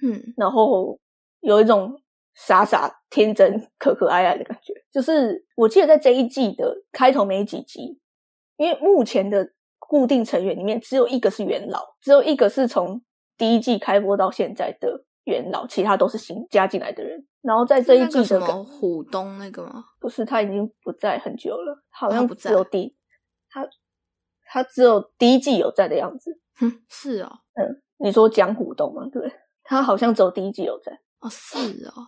[0.01, 0.99] 嗯然后
[1.39, 2.01] 有一种
[2.33, 4.73] 傻傻天真、可可爱爱的感觉。
[4.91, 7.99] 就是我记得在这一季的开头没几集，
[8.57, 13.01] 因为目前的固定成员里面只有一个是元老，只有一个是从
[13.37, 17.25] 第一季开播到现在的元老，其他都是新加进来的人。
[17.41, 19.85] 然后在这一季的什么虎东那个吗？
[19.99, 22.95] 不是他已经不在很久了，好像不在只有第
[23.49, 23.67] 他
[24.45, 26.39] 他只有第一季有在的样子。
[26.57, 29.07] 哼，是哦，嗯你说讲虎东吗？
[29.11, 29.31] 对，
[29.63, 30.91] 他好像只有第一季有在。
[31.19, 31.57] 哦是
[31.87, 32.05] 哦，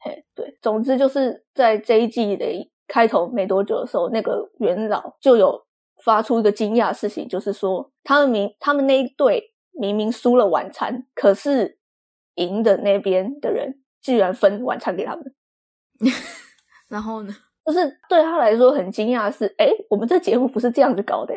[0.00, 2.46] 嘿，对，总之就是在这一季的
[2.86, 5.66] 开头没多久的时候，那个元老就有
[6.04, 11.78] 发出一个惊讶的事情，就是说他们明他们那一队明明输了晚餐，可是
[12.36, 15.34] 赢的那边的人居然分晚餐给他们，
[16.88, 17.34] 然后呢？
[17.66, 21.34] 就是对他来说很惊讶的是，哎，我们这节目不是这样子搞的，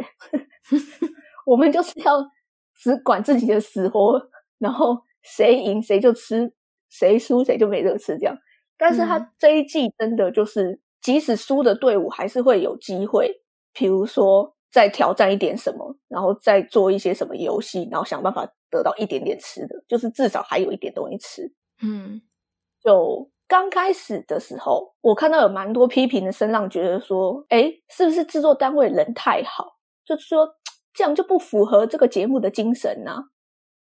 [1.46, 2.26] 我们就是要
[2.76, 4.20] 只管自己的死活，
[4.58, 6.52] 然后谁赢谁就吃，
[6.90, 8.36] 谁输谁就没得吃这样。
[8.78, 21.54] 但是他嗯这一季真的就是，即使输的队伍还是会有机会，比如说再挑战一点什么，然后再做一些什么游戏，然后想办法得到一点点吃的，就是至少还有一点东西吃。
[21.82, 22.22] 嗯
[22.84, 29.78] 就刚开始的时候，我看到有蛮多批评的声浪，觉得说，哎，是不是制作单位人太好？
[30.04, 30.50] 就是说
[30.94, 33.26] 这样就不符合这个节目的精神呢、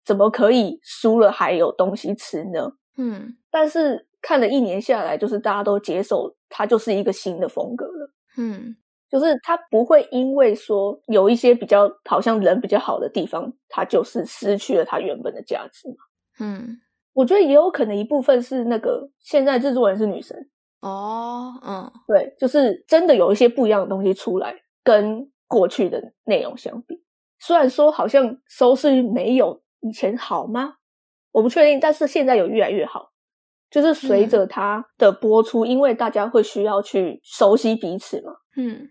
[0.06, 2.74] 怎么可以输了还有东西吃呢？
[2.98, 8.14] 嗯但是看了一年下来，就是大家都接受它就是一个新的风格了。
[8.38, 8.76] 嗯
[9.14, 15.96] 就是他不会因为说有一些比较好像人比较好的地方，他就是失去了他原本的价值嘛。
[16.40, 16.82] 嗯，
[17.14, 20.36] 我觉得也有可能一部分是那个现在制作人是女生，
[20.80, 27.04] 哦，嗯对，就是真的有一些不一样的东西出来，跟过去的内容相比。
[27.38, 30.78] 虽然说好像收视率没有以前好吗？
[31.32, 33.12] 我不确定，但是现在有越来越好。
[33.70, 38.32] 就是随着它的播出，因为大家会需要去熟悉彼此嘛。
[38.56, 38.88] 嗯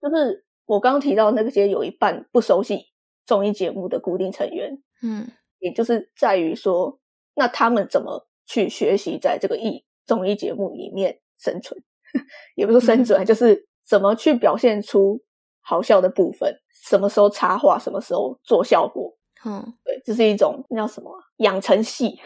[0.00, 2.86] 就是我刚刚提到那些有一半不熟悉
[3.24, 5.26] 综艺节目的固定成员，嗯。
[5.58, 7.00] 也就是在于说，
[7.34, 11.82] 那他们怎么去学习在这个艺综艺节目里面生存，
[12.54, 15.22] 也不是生存， 就是怎么去表现出
[15.60, 22.20] 好笑的部分，什么时候插话，什么时候做效果，嗯对，这是一种那叫什么啊养成系，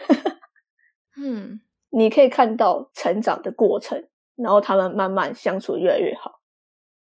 [1.17, 1.61] 嗯。
[1.89, 6.40] 你可以看到成长的过程，然后他们慢慢相处越来越好，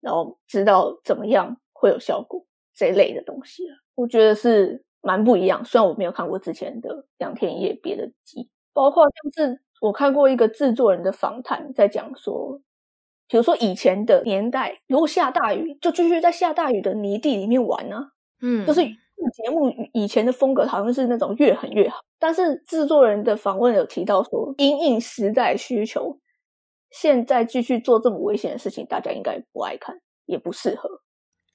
[0.02, 5.64] 然后知道怎么样会有效果这一类的东西啊，我觉得是蛮不一样。
[5.66, 12.60] 虽然我没有看过之前的两天一夜别的集，包括像是我看过一个制作人的访谈，在讲说，
[13.28, 26.18] 比如说以前的年代，如果下大雨，就继续在下大雨的泥地里面玩啊，嗯，就是节目以前的风格好像是那种越狠越好，但是制作人的访问有提到说，因应时代需求，
[26.92, 30.90] 现在继续做这么危险的事情，大家应该不爱看，也不适合，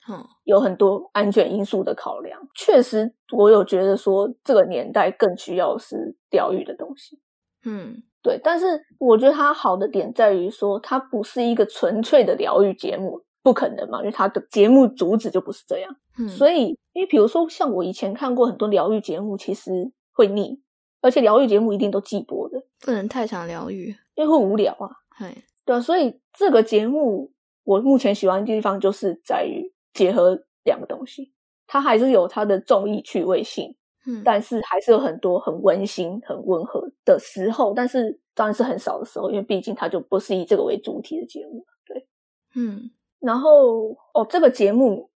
[0.09, 2.41] 嗯有很多安全因素的考量。
[2.55, 7.19] 确实，我有觉得说这个年代更需要是疗愈的东西。
[7.67, 8.67] 嗯对，但是
[8.99, 15.95] 我觉得它好的点在于说，它不是一个纯粹的疗愈节目，不可能嘛，因为它的节目主旨就不是这样。
[16.19, 20.59] 嗯，所以，因为比如说，像我以前看过很多疗愈节目，其实会腻，
[21.03, 24.89] 而且疗愈节目一定都季播的，不能太常疗愈，因为会无聊啊。
[25.17, 31.33] 嘿，对啊，所以这个节目我目前喜欢的地方就是在于结合两个东西，
[31.67, 41.65] 它还是有它的综艺趣味性，嗯，但是还是有很多很温馨、很温和的时候，但是当然是很少的时候，因为毕竟它就不是以这个为主体的节目。
[41.87, 42.09] 对，
[42.57, 45.11] 嗯然后哦，这个节目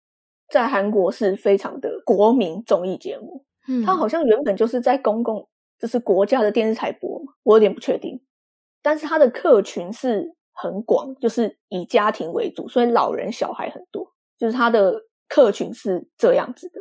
[0.49, 8.21] 在韩国是非常的国民综艺节目，嗯，它好像原本就是在公共，就是国家的电视台播嘛，我有点不确定。
[8.87, 16.79] 但是它的客群是很广，就是以家庭为主，所以老人小孩很多，就是它的客群是这样子的。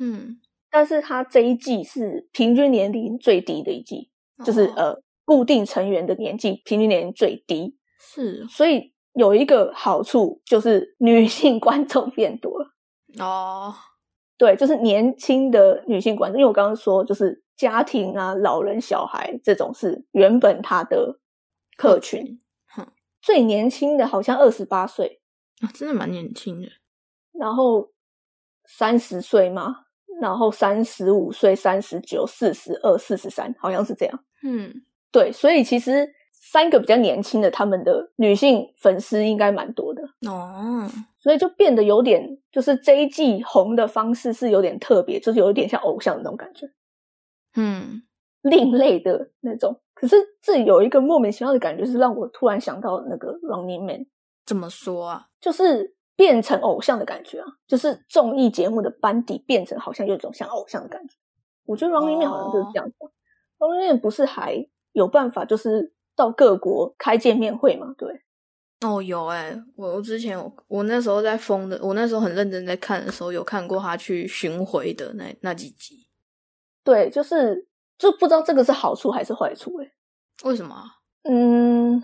[0.00, 0.38] 嗯，
[0.70, 4.10] 但是它这一季是平均年龄最低的一季，
[4.44, 12.68] 就是哦呃固定成员的年纪平均年龄最低，是所以有一个好处就是女性观众变多了。
[13.18, 13.74] 哦，
[14.36, 21.18] 对，就是年轻的女性观众，因为我刚刚说，就是家庭啊、老人、小孩这种是原本他的
[21.76, 22.86] 客群，哼，
[23.20, 25.20] 最年轻的好像二十八岁，
[25.60, 26.68] 啊，真的蛮年轻的，
[27.32, 27.90] 然后
[28.64, 29.76] 三十岁嘛，
[30.22, 34.24] 然后三十五岁、三十九、四十二、四十三，好像是这样。
[34.42, 34.82] 嗯。
[35.10, 40.86] 对，所以其实三个比较年轻的，他们的女性粉丝应该蛮多的，哦，
[41.18, 46.70] 所以就变得有点，就是这一季红的方式是有点特别，就是有一点像偶像的那种感觉。
[47.58, 48.02] 嗯
[48.42, 49.78] 另类的那种。
[49.92, 54.06] 可是这有一个莫名其妙的感觉，是让我突然想到那个 Running Man，
[54.46, 55.26] 怎么说啊？
[55.40, 61.14] 就是变成偶像的感觉啊，就是综艺节目的班底变成好像有一种像偶像的感觉。
[61.64, 62.94] 我觉得 Running Man 好像就是这样子、
[63.58, 67.94] Running Man 不是还有办法，就是到各国开见面会吗？
[67.98, 68.22] 对，
[68.86, 76.07] 哦，有哎、我我之前我我那时候在疯的，我那时候很认真在看的时候，有看过他去巡回的那那几集。
[76.88, 79.92] 对，就是就不知道这个是好处还是坏处、欸。
[80.44, 80.84] 为什么啊？
[81.24, 82.02] 嗯，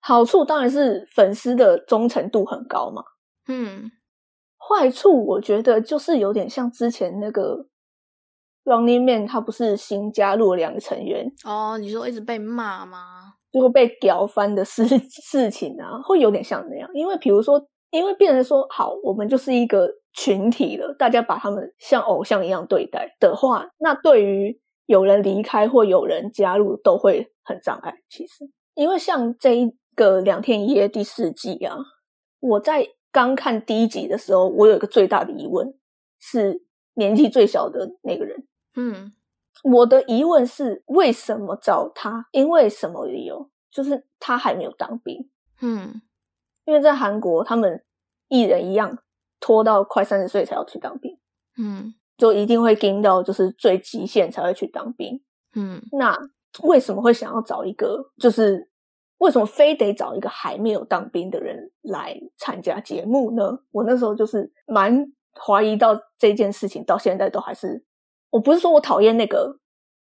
[0.00, 3.02] 好处当然是粉丝的忠诚度很高嘛。
[3.48, 3.90] 嗯
[4.56, 7.66] 坏处我觉得就是有点像之前那个
[8.64, 13.34] Running Man，他不是新加入了两个成员，哦，你说一直被骂吗？
[13.50, 16.88] 就会被屌翻的事 事情啊，会有点像那样。
[16.94, 28.00] 因为比如说，因为变成说好，我们就是一个群体了，大家把他们像偶像一样对待的话，那对于有人离开或有人加入都会很障碍。
[28.08, 31.76] 其实，因为像这一个两天一夜第四季啊，
[32.40, 35.74] 我在刚看第一集的时候，我有一个最大的疑问
[36.18, 36.62] 是
[36.94, 38.46] 年纪最小的那个人。
[38.76, 39.12] 嗯
[39.62, 42.26] 我的疑问是，为什么找他？
[42.32, 43.50] 因为什么理由？
[43.70, 46.02] 就是他还没有当兵，嗯
[46.64, 47.84] 因为在韩国，他们
[48.28, 48.98] 艺人一样
[49.40, 51.18] 拖到快三十岁才要去当兵，
[51.58, 55.20] 嗯就一定会盯到就是最极限才会去当兵。
[55.56, 56.16] 嗯那
[56.62, 58.12] 为什么会想要找一个？
[58.18, 58.68] 就是
[59.18, 63.58] 为什么非得找一个还没有当兵的人来参加节目呢？
[63.72, 67.84] 我那时候就是蛮怀疑到这件事情，到现在都还是，
[68.30, 69.58] 我不是说我讨厌那个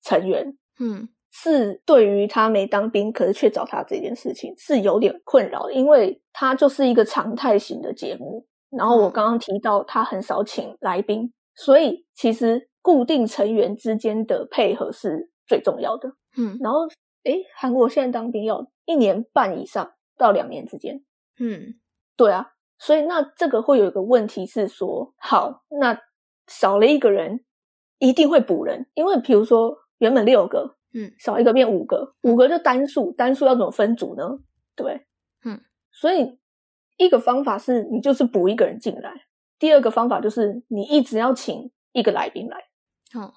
[0.03, 8.47] 成员，嗯是对于他没当兵，可是却找他这件事情是有点困扰的，因为他就是一个常态型的节目。
[8.71, 16.15] 然后我刚刚提到他很少请来宾，所以其实固定成员之间的配合是最重要的。
[16.37, 16.87] 嗯然后，
[17.25, 21.03] 诶，韩国现在当兵要一年半以上到两年之间。
[21.39, 21.75] 嗯
[22.17, 25.99] 对啊，所以那这个会有一个问题是说，好，那
[26.47, 27.45] 少了一个人，
[27.99, 34.39] 一定会补人，因为比如说原本六个，嗯，少一个变五个，五个就单数，单数要怎么分组呢？
[34.77, 35.07] 对
[35.45, 35.61] 嗯，
[35.93, 36.39] 所以
[37.01, 39.11] 一个方法是你就是补一个人进来，
[39.59, 42.59] 第二个方法就是你一直要请一个来宾来，
[43.19, 43.33] 哦，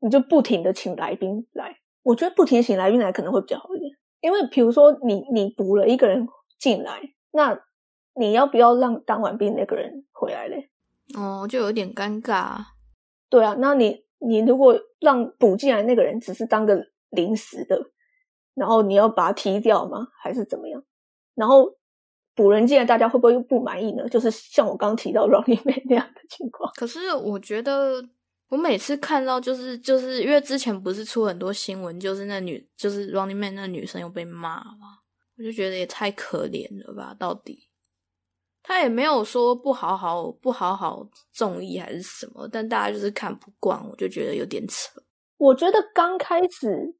[0.00, 1.76] 你就不停的请来宾来。
[2.02, 3.92] 我觉得不停地请来宾来可能会比较好一点，
[4.22, 6.26] 因为比如说你你补了一个人
[6.58, 7.60] 进来，那
[8.14, 10.70] 你要不要让当完兵那个人回来嘞？
[11.18, 12.56] 哦，就有点尴尬。
[13.28, 17.90] 对啊，那你你如果让补进来那个人只是当个临时的，
[18.54, 20.08] 然后你要把他踢掉吗？
[20.22, 20.82] 还是怎么样？
[21.34, 21.74] 然后
[22.36, 24.08] 补人进来，大家会不会又不满意呢？
[24.08, 26.70] 就是像我刚提到 Running Man 那样的情况。
[26.76, 28.06] 可是我觉得。
[28.48, 35.00] 我每次看到就是就是因为之前不是出很多新闻，就是那女就是 Running Man 那女生又被骂嘛，
[35.36, 37.12] 我就觉得也太可怜了吧。
[37.18, 37.68] 到底
[38.62, 44.92] 她也没有说不好好不好好综艺还是什么，但大家就是看不惯，我就觉得有点扯。
[45.38, 46.94] 我觉得刚开始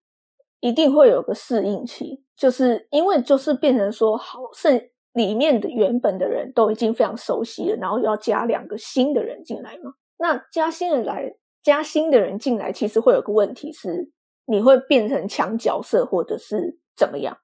[0.59, 9.95] 一定会有个适应期，就是因为就是变成说好是里面的原本的人都已经非常熟悉了，然后要加两个新的人进来嘛。
[10.19, 14.11] 那加新人来，加新的人进来，其实会有个问题是，
[14.45, 17.39] 你会变成抢角色，或者是怎么样？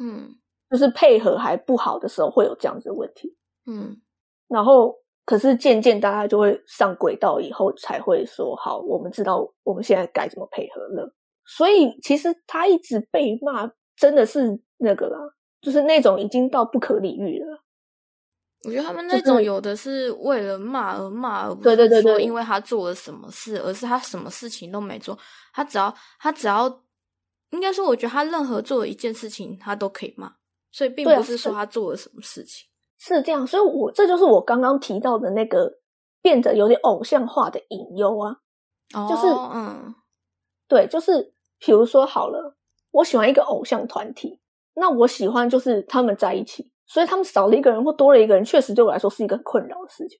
[0.00, 0.28] 嗯，
[0.68, 3.36] 就是配合还不好的时候，会有这样子的问题。
[3.66, 3.96] 嗯，
[4.48, 11.14] 然后可是渐渐大家就会上轨道以后，才会说好，我们知道我们现在该怎么配合了。
[11.46, 15.18] 所以其实他一直被骂，真的是那个啦，
[15.64, 17.64] 就是那种已经到不可理喻了。
[18.64, 25.18] 我觉得他们那种有的是为了骂而骂，而不是说因为他做了什么事，而是他什么事情都没做，
[25.52, 26.82] 他只要他只要
[27.50, 30.32] 应该说，我觉得他任何做的一件事情，他都可以骂，
[30.72, 32.66] 所以并不是说他做了什么事情
[32.98, 35.80] 是这样，所以我这就是我刚刚提到的那个
[36.22, 38.38] 变得有点偶像化的隐忧啊，
[38.94, 39.94] 哦就是嗯，
[40.66, 42.56] 对，就是比如说好了，
[42.92, 44.40] 我喜欢一个偶像团体，
[44.74, 46.70] 那我喜欢就是他们在一起。
[46.86, 50.18] 所以他们少了一个人或多了一个人，确实对我来说是一个很困扰的事情。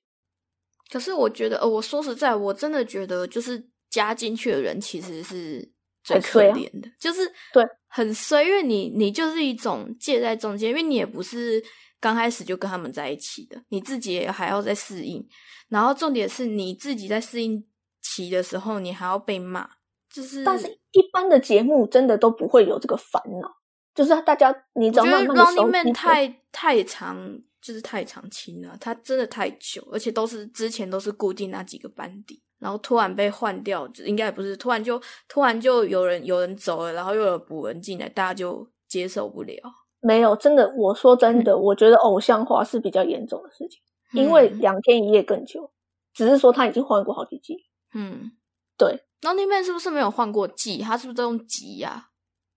[0.91, 5.71] 可是我觉得，呃，我说实在，我真的觉得，就是加进去的人其实是
[6.03, 11.63] 最可怜的，就是对很衰，因为你你就是一种介在中间，因为你也不是
[11.99, 15.23] 刚开始就跟他们在一起的，你自己也还要再适应。
[15.69, 17.63] 然后重点是你自己在适应
[18.01, 19.69] 期的时候，你还要被骂，
[20.11, 20.43] 就是。
[20.43, 23.51] 但是一般的节目真的都不会有这个烦恼。
[23.95, 25.93] 就是大家，你知道慢慢熟悉。
[25.93, 28.77] 太太长，就是太长期了。
[28.79, 39.55] 它真的太久，而且都是之前都是固定那几个班底，然后突然被换掉，应该不是突然就突然就有人有人走了，然后又有补人进来，大家就接受不了。
[40.01, 43.79] 没有，真的，我说真的，我觉得偶像化是比较严重的事情，
[44.11, 45.71] 因为两天一夜更久，
[46.13, 47.65] 只是说他已经换过好几季。
[47.93, 48.33] 嗯，
[48.77, 49.05] 对。
[49.21, 50.79] 然后那边是不是没有换过季？
[50.79, 52.09] 他是不是都用集呀？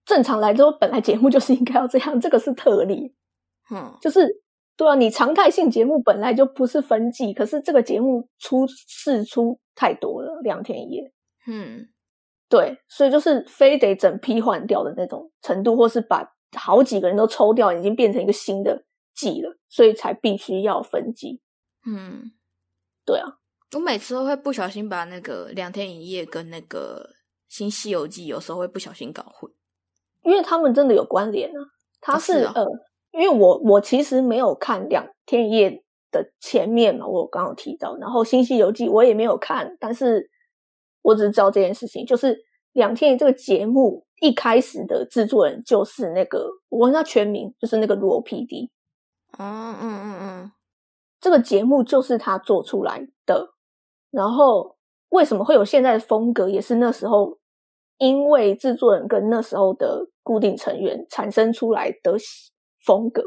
[0.08, 3.14] 正常来说，本来节目就是应该要这样，这个是特例。
[3.70, 4.42] 嗯，就是
[4.74, 11.12] 对啊，你常态性节目本来就不是分季，可是这个节目出事出太多了，两天一夜。
[11.46, 11.86] 嗯，
[12.48, 18.82] 对，所以就是非得整批换掉的那种程度，或是把好几个人都抽掉，已经变成一个新的
[19.14, 21.42] 季了，所以才必须要分季。
[21.86, 22.32] 嗯，
[23.04, 23.36] 对啊，
[23.74, 27.10] 我每次都会不小心把那个两天一夜跟那个
[27.50, 29.52] 新西游记有时候会不小心搞混。
[30.22, 31.60] 因为他们真的有关联啊，
[32.00, 32.66] 他是呃，
[33.12, 40.30] 因为我我其实没有看两天一夜的前面嘛，我刚刚提到，然后新西游记我也没有看，但是
[41.02, 42.38] 我只是知道这件事情，就是
[42.72, 48.68] 两天一夜这个节目一开始的制作人就是那个，我问他全名，就是那个罗 PD，
[49.38, 50.52] 嗯嗯嗯嗯，
[51.20, 53.50] 这个节目就是他做出来的，
[54.10, 54.76] 然后
[55.10, 57.38] 为什么会有现在的风格，也是那时候
[57.98, 60.08] 因为制作人跟那时候的。
[60.28, 62.14] 固定成员产生出来的
[62.84, 63.22] 风格，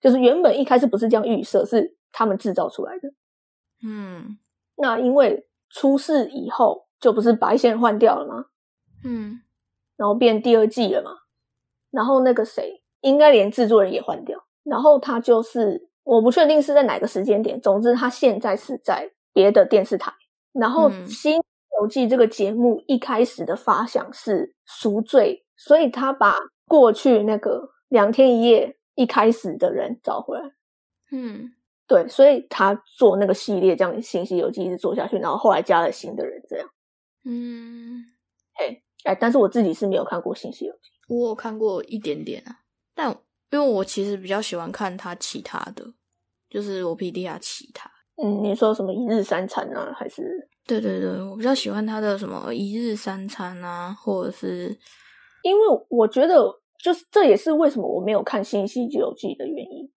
[0.00, 3.08] 就是原本一开始不是这样预设，是他们制造出来的。
[3.84, 4.38] 嗯，
[4.76, 8.44] 那因为出事以后，就不是把一些人换掉了吗？
[9.02, 9.40] 嗯，
[9.96, 11.10] 然后变第二季了嘛。
[11.90, 14.40] 然后那个谁，应该连制作人也换掉。
[14.62, 17.60] 然后他就是，我不确定是在哪个时间点。
[17.60, 20.12] 总之，他现在是在别的电视台。
[20.52, 21.42] 然后《新
[21.80, 25.42] 游记》这个节目一开始的发想是赎罪。
[25.56, 30.44] 所以他把过去那个两天一夜一开始的人找回来，
[31.12, 31.52] 嗯，
[31.86, 36.68] 对，所以他做那个系列，这样《信息游记》一直做下去，然后后来加了新的人，这样，
[37.24, 38.04] 嗯，
[38.54, 42.58] 嘿，哎，但是我自己是没有看过《信息游记》，我有看过一点点啊，
[42.96, 43.16] 但
[43.52, 45.86] 因为我其实比较喜欢看他其他的，
[46.50, 47.88] 就是我 P D 下，其他，
[48.20, 50.50] 嗯，你说什么一日三餐啊，还是？
[50.66, 54.76] 对对对，我比较喜欢他的什么一日三餐啊，或者是。
[55.42, 55.60] 因为
[55.90, 56.42] 我觉得，
[56.82, 59.90] 就是这也是为什么我没有看《新西游记》的原因。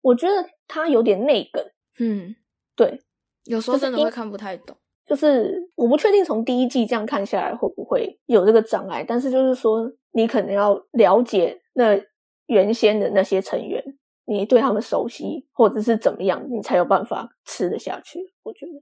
[0.00, 0.34] 我觉得
[0.66, 1.64] 他有点内梗，
[2.00, 2.34] 嗯，
[2.74, 3.00] 对，
[3.44, 4.76] 有时候真的会看不太懂。
[5.06, 12.00] 就是我不确定从第一季这样看下来会不会有这个障碍，但是就是说你可能要了解那
[12.46, 13.80] 原先的那些成员，
[14.24, 18.18] 你对他们熟悉或者是怎么样，你才有办法吃得下去。
[18.42, 18.72] 我觉得，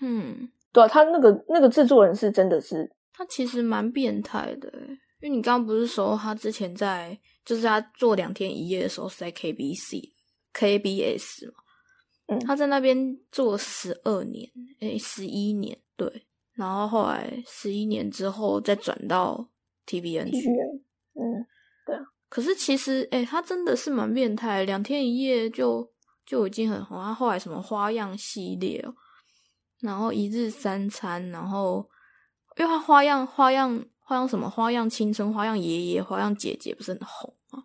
[0.00, 4.78] 嗯，对啊，他那个那个制作人是真的是，他其实蛮变态的欸，
[5.20, 10.12] 因为你刚刚不是说他之前在，就是他做两天一夜的时候是在 KBC、
[10.54, 11.54] KBS 嘛，
[12.28, 12.38] 嗯。
[12.40, 14.48] 他在那边做十二年，
[14.80, 19.48] 诶，十一年，对，然后后来十一年之后再转到
[19.86, 20.48] TVN 去，
[21.14, 21.46] 嗯，
[21.86, 22.02] 对啊。
[22.28, 25.90] 可是其实，诶、他真的是蛮变态，两天一夜就
[26.26, 27.02] 就已经很红。
[27.02, 28.94] 他后来什么花样系列哦，
[29.80, 31.88] 然后一日三餐，然后
[32.56, 37.64] 因为他花样花样花样什么花样青春、花样爷爷、花样姐姐不是很红吗？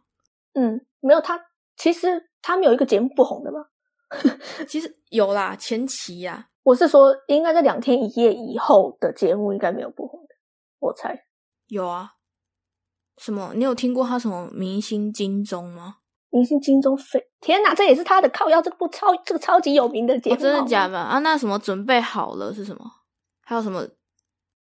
[0.54, 1.40] 嗯，没有他，
[1.76, 3.70] 其实他们有一个节目不红的吧？
[4.68, 10.36] 其实有啦，前期呀、我是说，应该在两天一夜以后的节目应该没有不红的，
[10.80, 11.26] 我猜。
[11.68, 12.12] 有啊。
[13.18, 13.54] 什么？
[13.56, 15.98] 你有听过他什么明星金钟吗？
[16.30, 21.20] 明星金钟飞，天哪，这也是他的靠腰这部超这个超级有名的节目、哦，真的假的啊？
[21.20, 22.84] 那什么准备好了是什么？
[23.44, 23.86] 还有什么？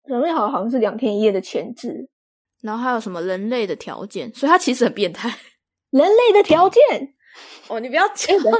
[0.07, 2.09] 准备好好像是两天一夜的前置，
[2.61, 4.33] 然后还有什么人类的条件？
[4.33, 5.29] 所以他其实很变态。
[5.91, 6.81] 人类的条件。
[7.67, 8.51] 哦，你不要讲哎、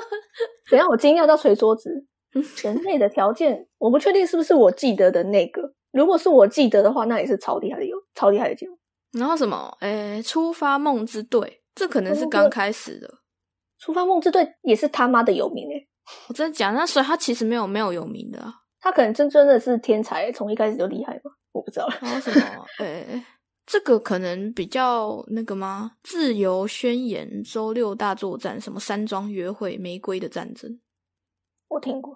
[0.69, 2.05] 等下，我惊讶到捶桌子。
[2.63, 5.73] 人类的条件，我不确定是不是我记得的那个。
[5.91, 8.77] 如果是我记得的话，那也是超厉害的有超厉害的节目。
[9.11, 9.77] 然后什么？
[9.81, 13.20] 诶，出发梦之队，这可能是刚开始的。
[13.81, 15.87] 出发梦之队也是他妈的有名诶，
[16.29, 18.53] 我真的讲，那所以他其实没有没有有名的啊。
[18.79, 21.31] 他可能真真的是天才，从一开始就厉害嘛？
[21.51, 21.89] 我不知道。
[21.99, 22.65] 然后什么？
[22.79, 23.23] 诶，
[23.65, 25.91] 这个可能比较那个吗？
[26.03, 30.79] 自由宣言、周六大作战、什么山庄约会、玫瑰的战争，
[31.67, 32.15] 我听过，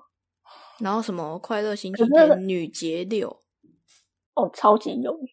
[0.79, 3.43] 然后什么快乐星期天、女节六。
[4.35, 5.27] 哦，超级有名。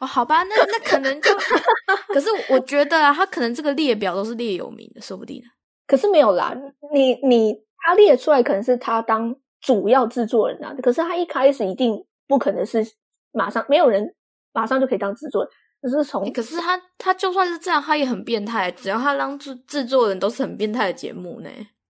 [0.00, 1.30] 哦，好吧，那那可能就，
[2.14, 5.42] 可是我觉得啊，他可能这个列表都是列有名的，说不定。
[5.86, 6.54] 可是没有啦，
[6.92, 12.86] 你你他列出来可能是他当主要制作人啊，可是他一开始一定不可能是
[13.32, 14.14] 马上没有人
[14.52, 15.50] 马上就可以当制作人，
[15.82, 18.70] 只是从欸可是他他就算是这样，他也很变态。
[18.70, 21.50] 只要他当制制作人，都是很变态的节目呢。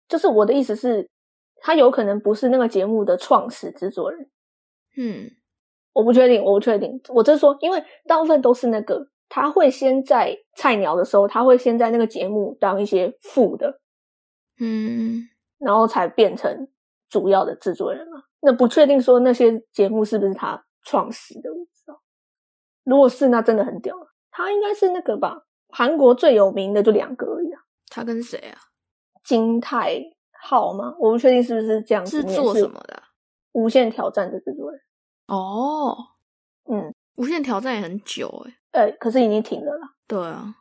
[0.08, 1.08] 就是我的意思是，
[1.60, 4.28] 他有可能不是那个节目的创始制作人，
[4.96, 5.30] 嗯，
[5.98, 7.00] 我不确定，我不确定。
[7.08, 13.80] 我就是说，因为大部分都是那个他会先在菜鸟的时候，他会先在那个节目当一些副的，
[14.60, 15.28] 嗯，
[15.58, 16.68] 然后才变成
[17.08, 18.22] 主要的制作人嘛。
[18.38, 22.00] 那不确定说那些节目是不是他创始的，我不知道。
[22.84, 24.06] 如果是，那真的很屌了。
[24.30, 28.56] 他应该是那个吧，韩国最有名的就两个而已啊，他跟谁啊？
[29.24, 30.00] 金泰
[30.40, 30.94] 浩吗？
[31.00, 32.36] 我不确定是不是这样子是。
[32.36, 33.02] 做什么的啊、
[33.50, 34.80] 无限挑战的制作人。
[35.28, 35.96] 哦，
[36.70, 38.54] 嗯，无限挑战也很久诶。
[38.72, 39.90] 呃，可是已经停了啦。
[40.06, 40.54] 对啊，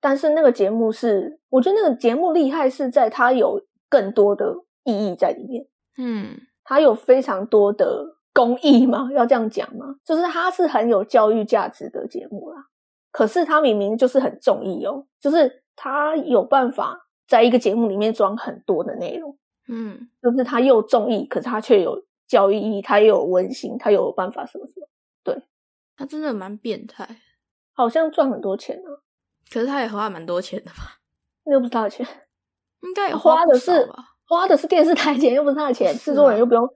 [0.00, 4.54] 但是那个节目是，我觉得那个节目厉害是在它有更多的
[4.84, 5.66] 意义在里面，
[5.98, 6.40] 嗯。
[6.66, 9.96] 它有非常多的公益嘛， 要这样讲吗？
[10.02, 12.64] 就是它是很有教育价值的节目啦。
[13.12, 19.36] 可是它明明就是很重义哦，就是它有办法在一个节目里面装很多的内容，
[19.68, 24.88] 嗯，就是它又重义，可是它却有教育意义，它又有温馨，它有办法什么什么，
[25.22, 25.42] 对
[25.96, 27.08] 他真的蛮变态，
[27.72, 28.90] 好像赚很多钱呢、
[29.50, 31.00] 可是他也花蛮多钱的吧？
[31.44, 32.06] 那又不是他的钱。
[32.82, 33.88] 应该也花的是？
[34.26, 36.66] 花的是电视台钱，又不是他的钱，是制作人啊又不用，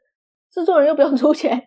[0.51, 1.67] 制作人又不用出钱。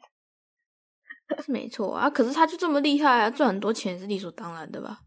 [1.43, 2.09] 是没错啊。
[2.09, 4.99] 可是他就这么厉害啊，赚很多钱是理所当然的吧？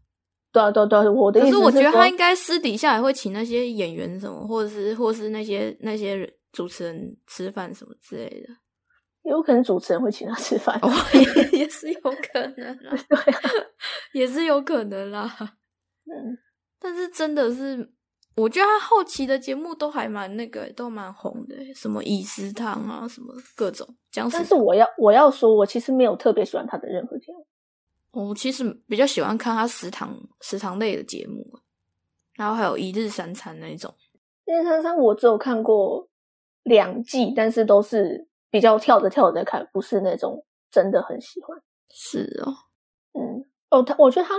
[0.51, 8.53] 对啊，对啊，对啊，我的意思可是我觉得他应该私底下也会请那些演员什么，或者是或是那些那些人主持人吃饭什么之类的。
[9.25, 10.77] 有可能主持人会请他吃饭。
[10.81, 13.41] 哦，也也是有可能啦， 对啊，
[14.13, 15.35] 也是有可能啦。
[16.05, 16.37] 嗯，
[16.79, 17.91] 但是真的是，
[18.35, 27.47] 我觉得他后期的节目都还蛮那个，都蛮红的，什么饮食堂啊，什么各种僵尸但是我要我要说，我其实没有特别喜欢他的任何节目。
[28.11, 31.45] 我其实比较喜欢看他食堂食堂类的节目，
[32.35, 33.93] 然后还有一日三餐那一种。
[34.45, 36.07] 一日三餐我只有看过
[36.63, 41.61] 两季，但是都是比较跳着跳着在看，不是那种真的很喜欢。
[41.93, 42.55] 是哦，
[43.11, 44.33] 嗯，哦，他我觉得他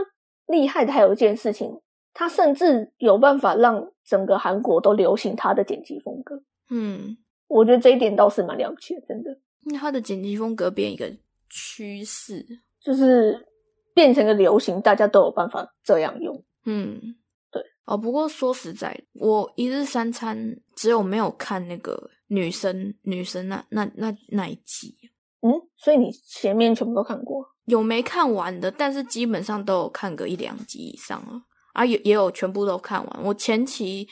[0.47, 1.79] 厉害的还有一件事情，
[2.15, 6.43] 他甚至有办法让整个韩国都流行他的剪辑风格。
[6.71, 11.13] 嗯，我觉得这一点倒是蛮了不起的，真的那他的剪辑风格变一个
[11.51, 12.43] 趋势。
[12.81, 13.47] 就是
[13.93, 16.43] 变成个流行，大家都有办法这样用。
[16.65, 17.15] 嗯，对。
[17.87, 24.95] 哦，不过说实在，我一日三餐只有没有看那个女生女生那那那那一集。
[25.41, 27.47] 嗯，所以你前面全部都看过？
[27.67, 31.41] 有没看完的，但是基本上都有看个一两集以上了
[31.75, 33.25] 啊，也也有全部都看完。
[33.25, 34.09] 我前期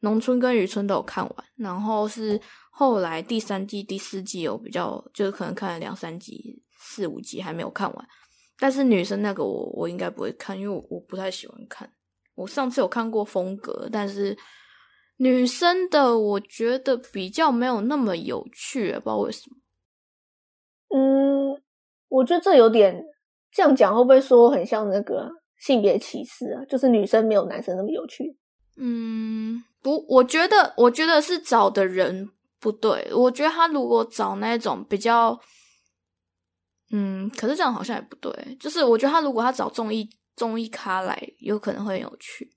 [0.00, 8.08] 农村跟渔村都有看完，然后是后来第三季、第四季有比较，就是可能看了两三集、四五集还没有看完。
[8.58, 11.90] 但是女生那个我我应该不会看，因为我我不太喜欢看。
[12.36, 14.36] 我上次有看过风格，但是
[15.16, 19.56] 女生的我觉得比较没有那么有趣，不知道为什么。
[20.94, 21.60] 嗯，
[22.08, 23.04] 我觉得这有点
[23.50, 25.28] 这样讲，会不会说很像那个
[25.58, 26.64] 性别歧视啊？
[26.66, 28.36] 就是女生没有男生那么有趣。
[28.76, 32.30] 嗯，不，我觉得，我觉得是找的人
[32.60, 33.10] 不对。
[33.14, 35.40] 我觉得他如果找那种比较，
[36.92, 38.30] 嗯，可是这样好像也不对。
[38.60, 40.06] 就是我觉得他如果他找综艺
[40.36, 42.50] 综艺咖来，有可能会很有趣。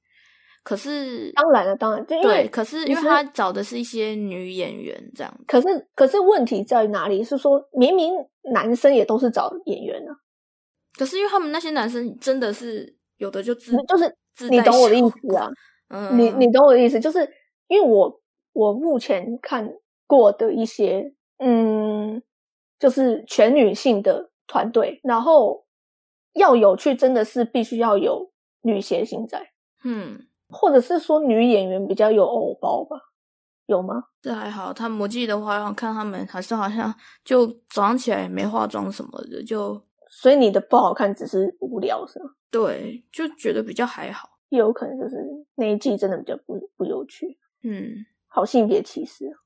[0.62, 2.48] 可是当然了，当然对。
[2.50, 5.40] 可是因为他找的是一些女演员，这样。
[5.48, 7.24] 可是可是问题在哪里？
[7.24, 8.14] 是说明明
[8.54, 10.12] 男生也都是找演员啊。
[10.98, 14.14] 可是因为他们那些男生真的是有的就自就是
[14.50, 15.50] 你懂我的意思啊？
[15.88, 17.20] 嗯，你你懂我的意思，就是
[17.68, 18.22] 因为我
[18.52, 19.72] 我目前看
[20.06, 22.22] 过的一些嗯，
[22.78, 25.66] 就是全女性的团队，然后
[26.40, 28.32] 要有趣，真的是必须要有
[28.62, 29.52] 女谐星在，
[29.84, 30.26] 嗯。
[30.52, 32.98] 或者是说女演员比较有偶包吧？
[33.68, 34.06] 有吗？
[34.20, 34.74] 这还好。
[34.74, 36.92] 他们我记得话，看他们还是好像
[37.24, 39.80] 就早上起来没化妆什么的，就
[40.10, 42.32] 所以你的不好看只是无聊是吗？
[42.50, 44.28] 对，就觉得比较还好。
[44.50, 45.18] 也有可能就是
[45.54, 47.38] 那一季真的比较不不有趣。
[47.62, 49.38] 嗯，好性别歧视啊！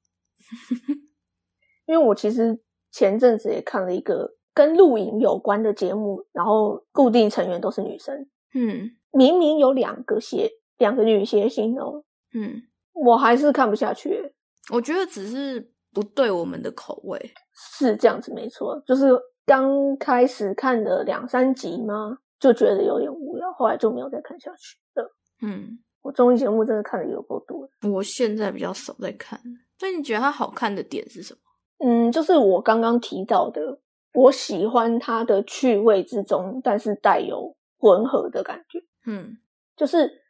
[1.86, 2.58] 因为我其实
[2.94, 8.28] 前阵子也看了一个跟露营有关的节目，然后固定成员都是女生。
[8.54, 10.50] 嗯，明明有两个谐。
[10.80, 14.34] 两个女谐星哦，嗯，我还是看不下去。
[14.72, 18.82] 我觉得只是不对我们的口味，是这样子没错。
[18.86, 19.08] 就是
[19.46, 25.16] 刚开始看了两三集吗，就觉得有点无聊，后来就没有再看下去了。
[25.44, 27.70] 嗯，我综艺节目真的看的有够多。
[27.90, 29.40] 我现在比较少在看，
[29.78, 31.40] 所以你觉得它好看的点是什么？
[31.88, 33.80] 嗯，就是我刚刚提到的，
[34.14, 38.80] 我喜欢它的趣味之中，但是带有混合的感觉。
[39.06, 39.38] 嗯，
[39.76, 40.22] 就是。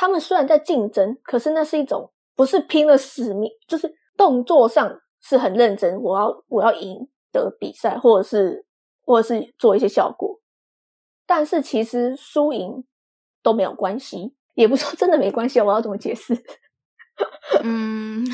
[0.00, 6.00] 他们虽然在竞争，可是那是一种不是拼了使命，就是动作上是很认真。
[6.00, 8.64] 我要我要赢得比赛，或者是
[9.04, 10.38] 或者是做一些效果。
[11.26, 12.84] 但是其实输赢
[13.42, 15.60] 都没有关系，也不说真的没关系。
[15.60, 16.32] 我要怎么解释？
[17.64, 18.24] 嗯，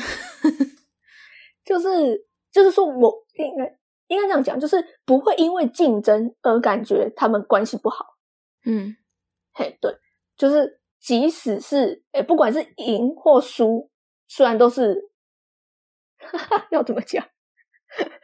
[1.65, 3.75] 就是就是说我应该
[4.07, 8.05] 应该这样讲，就是不会因为竞争而感觉他们关系不好。
[8.65, 8.95] 嗯，
[9.53, 9.95] 嘿，对，
[10.37, 10.81] 就是。
[10.97, 13.91] 即使是哎，不管是赢或输，
[14.27, 15.11] 虽然都是
[16.71, 17.23] 要怎么讲，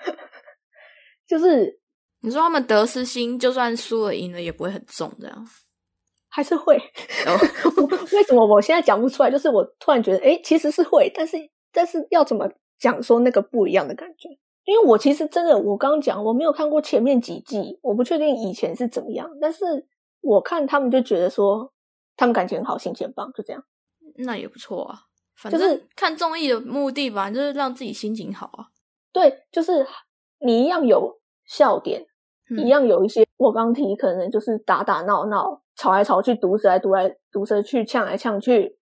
[1.28, 1.80] 就是
[2.22, 5.48] 你说他们得失心，就算输了赢了也不会很重，这样
[6.28, 6.76] 还是会。
[8.14, 9.30] 为什么我现在讲不出来？
[9.30, 11.38] 就是我突然觉得，哎，其实是会，但是
[11.72, 14.28] 但是要怎么讲说那个不一样的感觉？
[14.66, 19.88] 因为我其实真的，我刚刚讲我没有看过前面几季，我不确定以前是怎么样，但是
[20.22, 21.72] 我看他们就觉得说。
[22.18, 23.64] 他们感情很好，心情很棒，就这样，
[24.18, 25.00] 那也不错啊。
[25.36, 28.68] 反正看综艺的目的吧，就是让自己心情好啊。
[29.12, 29.88] 对，就是
[30.40, 32.06] 你一样有笑点，
[32.64, 38.78] 一样有一些我刚提，可能就是打打闹闹、吵来吵去、毒舌来毒来毒舌去、呛来呛去。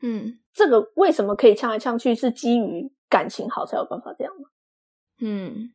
[0.00, 2.12] 嗯，这个为什么可以呛来呛去？
[2.16, 4.48] 是基于感情好才有办法这样吗？
[5.22, 5.72] 嗯，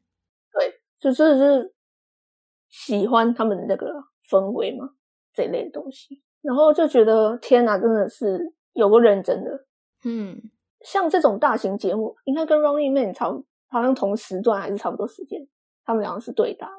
[0.51, 1.73] 对，就是是
[2.69, 4.89] 喜欢他们的那个氛围嘛，
[5.33, 6.21] 这一类的东西。
[6.41, 9.65] 然后就觉得天哪，真的是有个认真的，
[10.05, 10.39] 嗯，
[10.81, 13.25] 像这种大型节目，应该跟 Running Man 差，
[13.67, 15.47] 好像同时段还是差不多时间，
[15.83, 16.69] 他们两个是对打，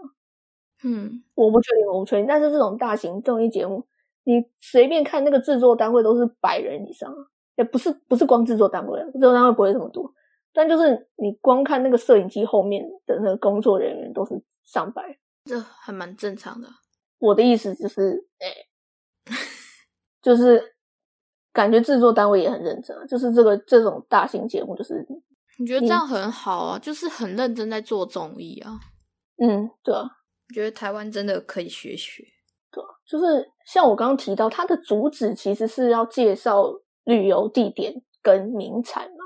[0.85, 2.27] 嗯，我不确定，我不确定。
[2.27, 3.85] 但是这种大型综艺节目，
[4.25, 7.19] 你随便看那个制作单位都是百人以上啊，
[7.57, 10.15] 也不是不是光制作单位，制作单位不会这么多，
[10.53, 14.35] 但就是你光看那个摄影机后面的那个工作人员都是
[14.65, 16.69] 上百，这还蛮正常的。
[17.19, 18.67] 我的意思就是，哎。
[20.21, 20.75] 就是
[21.53, 25.07] 感觉制作单位也很认真，就是这个这种大型节目，就是
[25.59, 28.81] 你觉得这样很好啊，就是很认真在做综艺啊。
[29.37, 30.03] 嗯，对啊，
[30.49, 32.25] 我觉得台湾真的可以学学。
[32.71, 36.65] 对，就是像我刚刚提到，它的主旨其实是要介绍
[37.05, 39.25] 旅游地点跟名产嘛。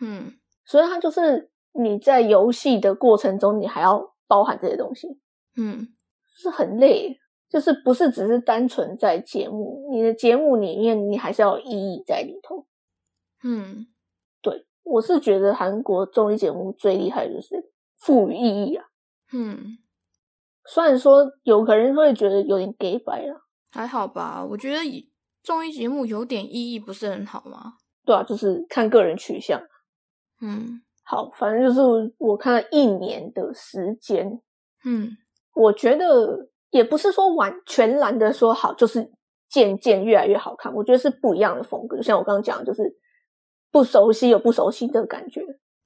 [0.00, 0.34] 嗯，
[0.66, 5.18] 所以它就是你在游戏的过程中，你还要包含这些东西。
[5.56, 5.88] 嗯，
[6.36, 7.18] 是很累。
[7.48, 12.66] 就是不是只是单纯在节目，你的节目里面你还是要有意义在里头。
[13.44, 13.86] 嗯，
[14.42, 18.84] 对，我是觉得韩国综艺节目最厉害就是赋予意义啊。
[19.32, 19.78] 嗯，
[20.64, 23.38] 虽然说有可能会觉得有点 gay 白啊，
[23.70, 24.44] 还好吧？
[24.44, 25.08] 我觉得以
[25.44, 27.74] 综艺节目有点意义，不是很好吗？
[28.04, 29.62] 对啊，就是看个人取向。
[30.40, 34.40] 嗯好，反正就是我看了一年的时间，
[34.84, 35.16] 嗯
[35.54, 39.10] 我觉得也不是说完全然的说好，就是
[39.48, 40.74] 渐渐越来越好看。
[40.74, 42.96] 我觉得是不一样的风格，就像我刚刚讲的，就是
[43.70, 45.42] 不熟悉有不熟悉的感觉，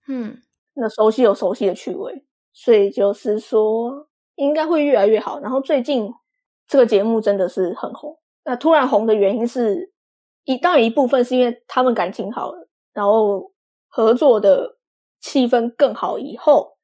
[0.08, 0.38] 嗯
[0.74, 5.38] 那熟悉有熟悉的趣味，所以就是说应该会越来越好。
[5.40, 6.10] 然后最近
[6.66, 9.92] 这个节目真的是很红，那突然红的原因是
[10.44, 13.49] 一当然一部分是因为他们感情好了，然后
[13.90, 14.78] 合作的
[15.20, 16.78] 气氛更好以后，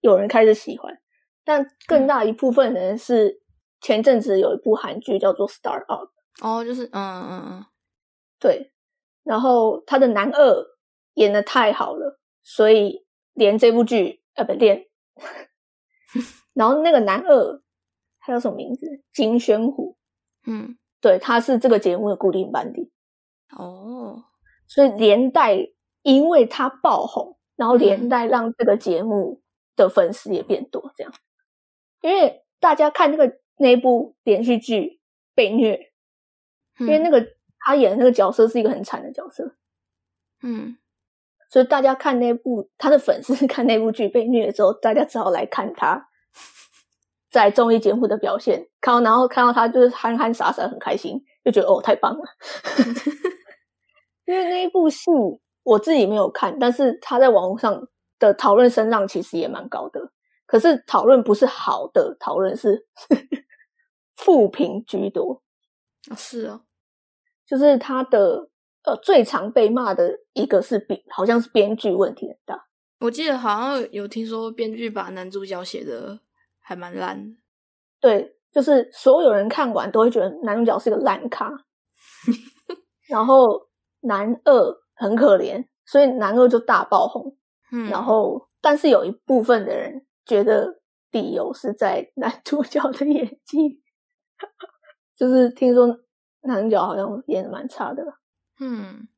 [0.00, 1.00] 有人开始喜欢。
[1.44, 3.40] 但更大一部分人是
[3.80, 6.10] 前阵子有一部韩剧叫做《Start Up》，
[6.46, 7.66] 哦，就是嗯嗯嗯。
[8.38, 8.72] 对，
[9.24, 10.66] 然后他的男二
[11.14, 14.86] 演的太好了，所以连这部剧呃不连，
[16.52, 17.62] 然后那个男二
[18.20, 18.86] 他叫什么名字？
[19.12, 19.96] 金宣虎，
[20.46, 20.76] 嗯。
[21.00, 22.92] 对，他是这个节目的固定班底，
[23.56, 24.22] 哦。
[24.68, 25.56] 所以连带
[26.02, 29.42] 因为他爆红，然后连带让这个节目
[29.76, 31.12] 的粉丝也变多，这样，
[32.02, 35.00] 因为大家看那个那一部连续剧
[35.34, 35.92] 被虐，
[36.78, 37.26] 因因为那个
[37.58, 39.56] 他演的那个角色是一个很惨的角色，
[40.42, 40.76] 嗯。
[41.52, 46.06] 所以大家看那部他的粉丝 看那部剧被虐之后，大家只好来看他
[47.28, 52.22] 在综艺节目的表现，看到然后看到他就是憨憨傻傻很开心，就觉得哦太棒了。
[54.26, 55.10] 因为那一部戏
[55.62, 57.88] 我自己没有看，但是他在网络上
[58.18, 60.12] 的讨论声浪其实也蛮高的。
[60.46, 62.86] 可是讨论不是好的讨论，是
[64.16, 65.42] 负评居多。
[66.10, 66.62] 哦是哦
[67.46, 68.48] 就是他的
[68.84, 72.66] 呃最常被骂的一个是编，好像是编剧问题很大。
[73.00, 76.20] 我记得好像有听说编剧把男主角写的
[76.60, 77.36] 还蛮烂的。
[78.00, 81.50] 对，就是所有人看完都会觉得男主角是个烂咖，
[83.08, 83.68] 然后
[84.00, 87.36] 男二很可怜，所以男二就大爆红。
[87.72, 90.80] 嗯，然后，但是有一部分的人觉得
[91.10, 93.80] 理由是在 男主角的演技，
[95.16, 95.86] 就是听说
[96.42, 98.04] 男主角好像演的蛮差的，
[98.60, 99.08] 嗯。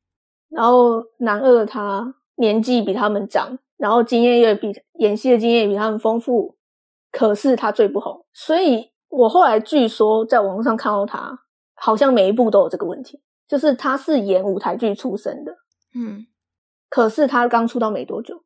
[0.49, 6.55] 然后男二他年纪比他们长，然后经验也比演戏的经验也比他们丰富，
[7.11, 11.39] 可是他最不红，所以我后来据说在网络上看到他，
[11.73, 15.57] 好像每一部都有这个问题，就是他是演舞台剧出身的，
[15.95, 16.25] 嗯
[16.89, 18.43] 可是他刚出道没多久，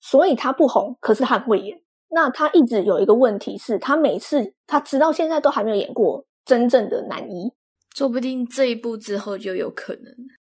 [0.00, 1.80] 所以他不红，可是他很会演。
[2.08, 7.52] 那他一直有一个问题是，他每次他直到现在都还没有演过真正的男一，
[7.94, 10.04] 说不定这一部之后就有可能。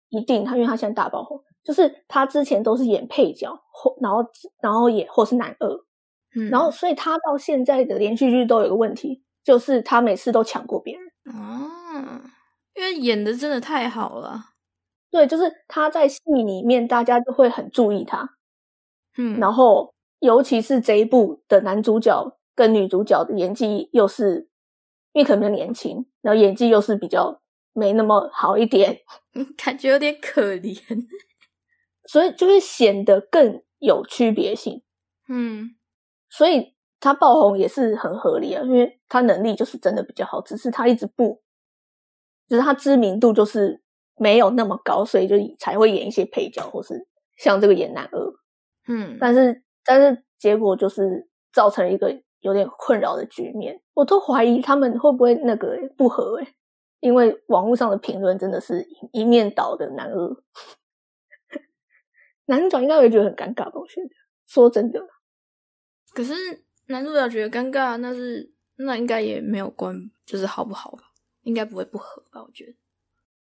[0.09, 4.25] 一定他因为他现在大爆红，就是他之前都是演配角或然后
[4.61, 5.69] 然后演或是男二，
[6.35, 11.07] 嗯，然后所以他到现在的连续剧都有一个问题，就是他每次都抢过别人。
[11.33, 12.21] 哦，
[12.75, 14.50] 因为演的真的太好了。
[15.11, 18.37] 对，就是他在戏里面，大家就会很注意他，
[19.17, 24.47] 嗯，然后尤其是这一部的男主角跟女主角的演技又是，
[25.13, 27.41] 因为可能比较年轻，然后演技又是比较
[27.73, 29.01] 没那么好一点，
[29.57, 30.79] 感觉有点可怜。
[32.05, 34.81] 所以就会显得更有区别性。
[35.29, 35.75] 嗯
[36.29, 41.41] 所以他爆红也是很合理啊，因为他能力就是真的比较好，只是他一直不，
[42.49, 43.81] 只是他知名度就是
[44.21, 47.07] 没有那么高，所以就才会演一些配角，或是
[47.37, 48.33] 像这个演男二。
[48.87, 56.47] 嗯，但是但是结果就是造成了一个有点困扰的局面，我都怀疑他们会不会那个欸不合诶、
[56.99, 60.35] 因为网络上的评论真的是一面倒的男二，
[62.45, 63.71] 男主角应该会觉得很尴尬吧？
[63.73, 64.07] 我觉得
[64.45, 64.99] 说真的，
[66.13, 66.33] 可是
[66.87, 69.95] 男主角觉得尴尬，那是那应该也没有关，
[70.25, 71.03] 就是好不好吧？
[71.43, 72.43] 应该不会不合吧？
[72.43, 72.73] 我觉得。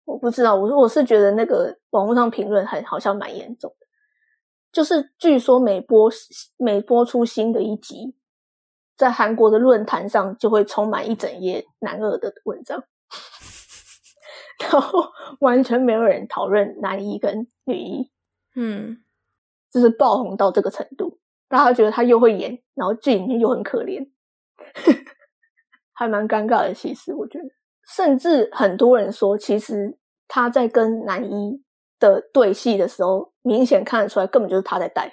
[0.09, 3.85] 我不知道，我我是觉得那个网络上评论还好像蛮严重的，
[4.71, 6.09] 就是据说每播
[6.57, 8.15] 每播出新的一集，
[8.97, 12.83] 在韩国的论坛上就会充满一整页男二的文章，
[14.59, 18.11] 然后完全没有人讨论男一跟女一，
[18.55, 19.03] 嗯。
[19.71, 24.09] 就是爆红到这个程度，大家觉得他又会演，然后剧里面又很可怜，
[25.93, 26.73] 还蛮尴尬的。
[26.73, 27.45] 其实我觉得，
[27.95, 29.95] 甚至很多人说，其实
[30.29, 31.61] 他在跟男一
[31.99, 35.11] 的对戏的时候，明显看得出来，根本就是他在带，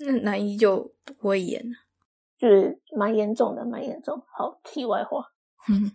[0.00, 1.76] 那男一就不会演了。
[2.36, 4.22] 就是蛮严重的，蛮严重。
[4.36, 5.24] 好，题外话，
[5.70, 5.92] 嗯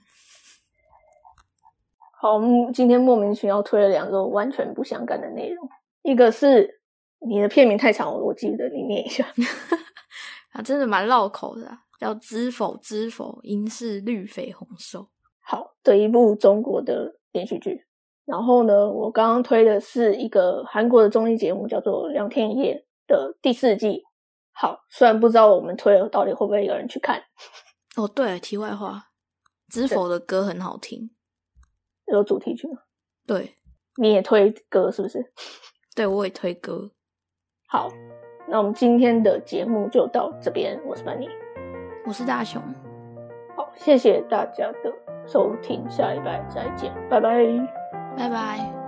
[2.20, 5.70] 好，我们今天莫名其妙推了两个完全不相干的内容，
[6.02, 6.82] 一个是
[7.20, 9.28] 你的片名太长，我我记得你念一下。
[10.52, 15.02] 啊，真的蛮绕口的、啊，叫《知否知否，应是绿肥红瘦》。
[15.42, 17.86] 好的一部中国的连续剧。
[18.30, 24.04] 然后呢，我刚刚推的是一个韩国的综艺节目，叫做《两天一夜》的第四季。
[24.52, 27.24] 好，虽然不知道我们推了到底会不会有人去看，
[27.98, 29.06] 哦，对，题外话，
[29.68, 31.10] 知否的歌很好听。
[32.06, 32.78] 有主题曲吗？
[33.26, 33.56] 对，
[33.98, 35.34] 你也推歌是不是？
[35.96, 36.92] 对我也推歌。
[37.68, 37.90] 好，
[38.48, 40.80] 那我们今天的节目就到这边。
[40.86, 41.28] 我是班尼，
[42.06, 42.62] 我是大雄。
[43.58, 44.94] 好，谢谢大家的
[45.26, 47.79] 收听，下一拜再见，拜拜。
[48.16, 48.79] 拜拜。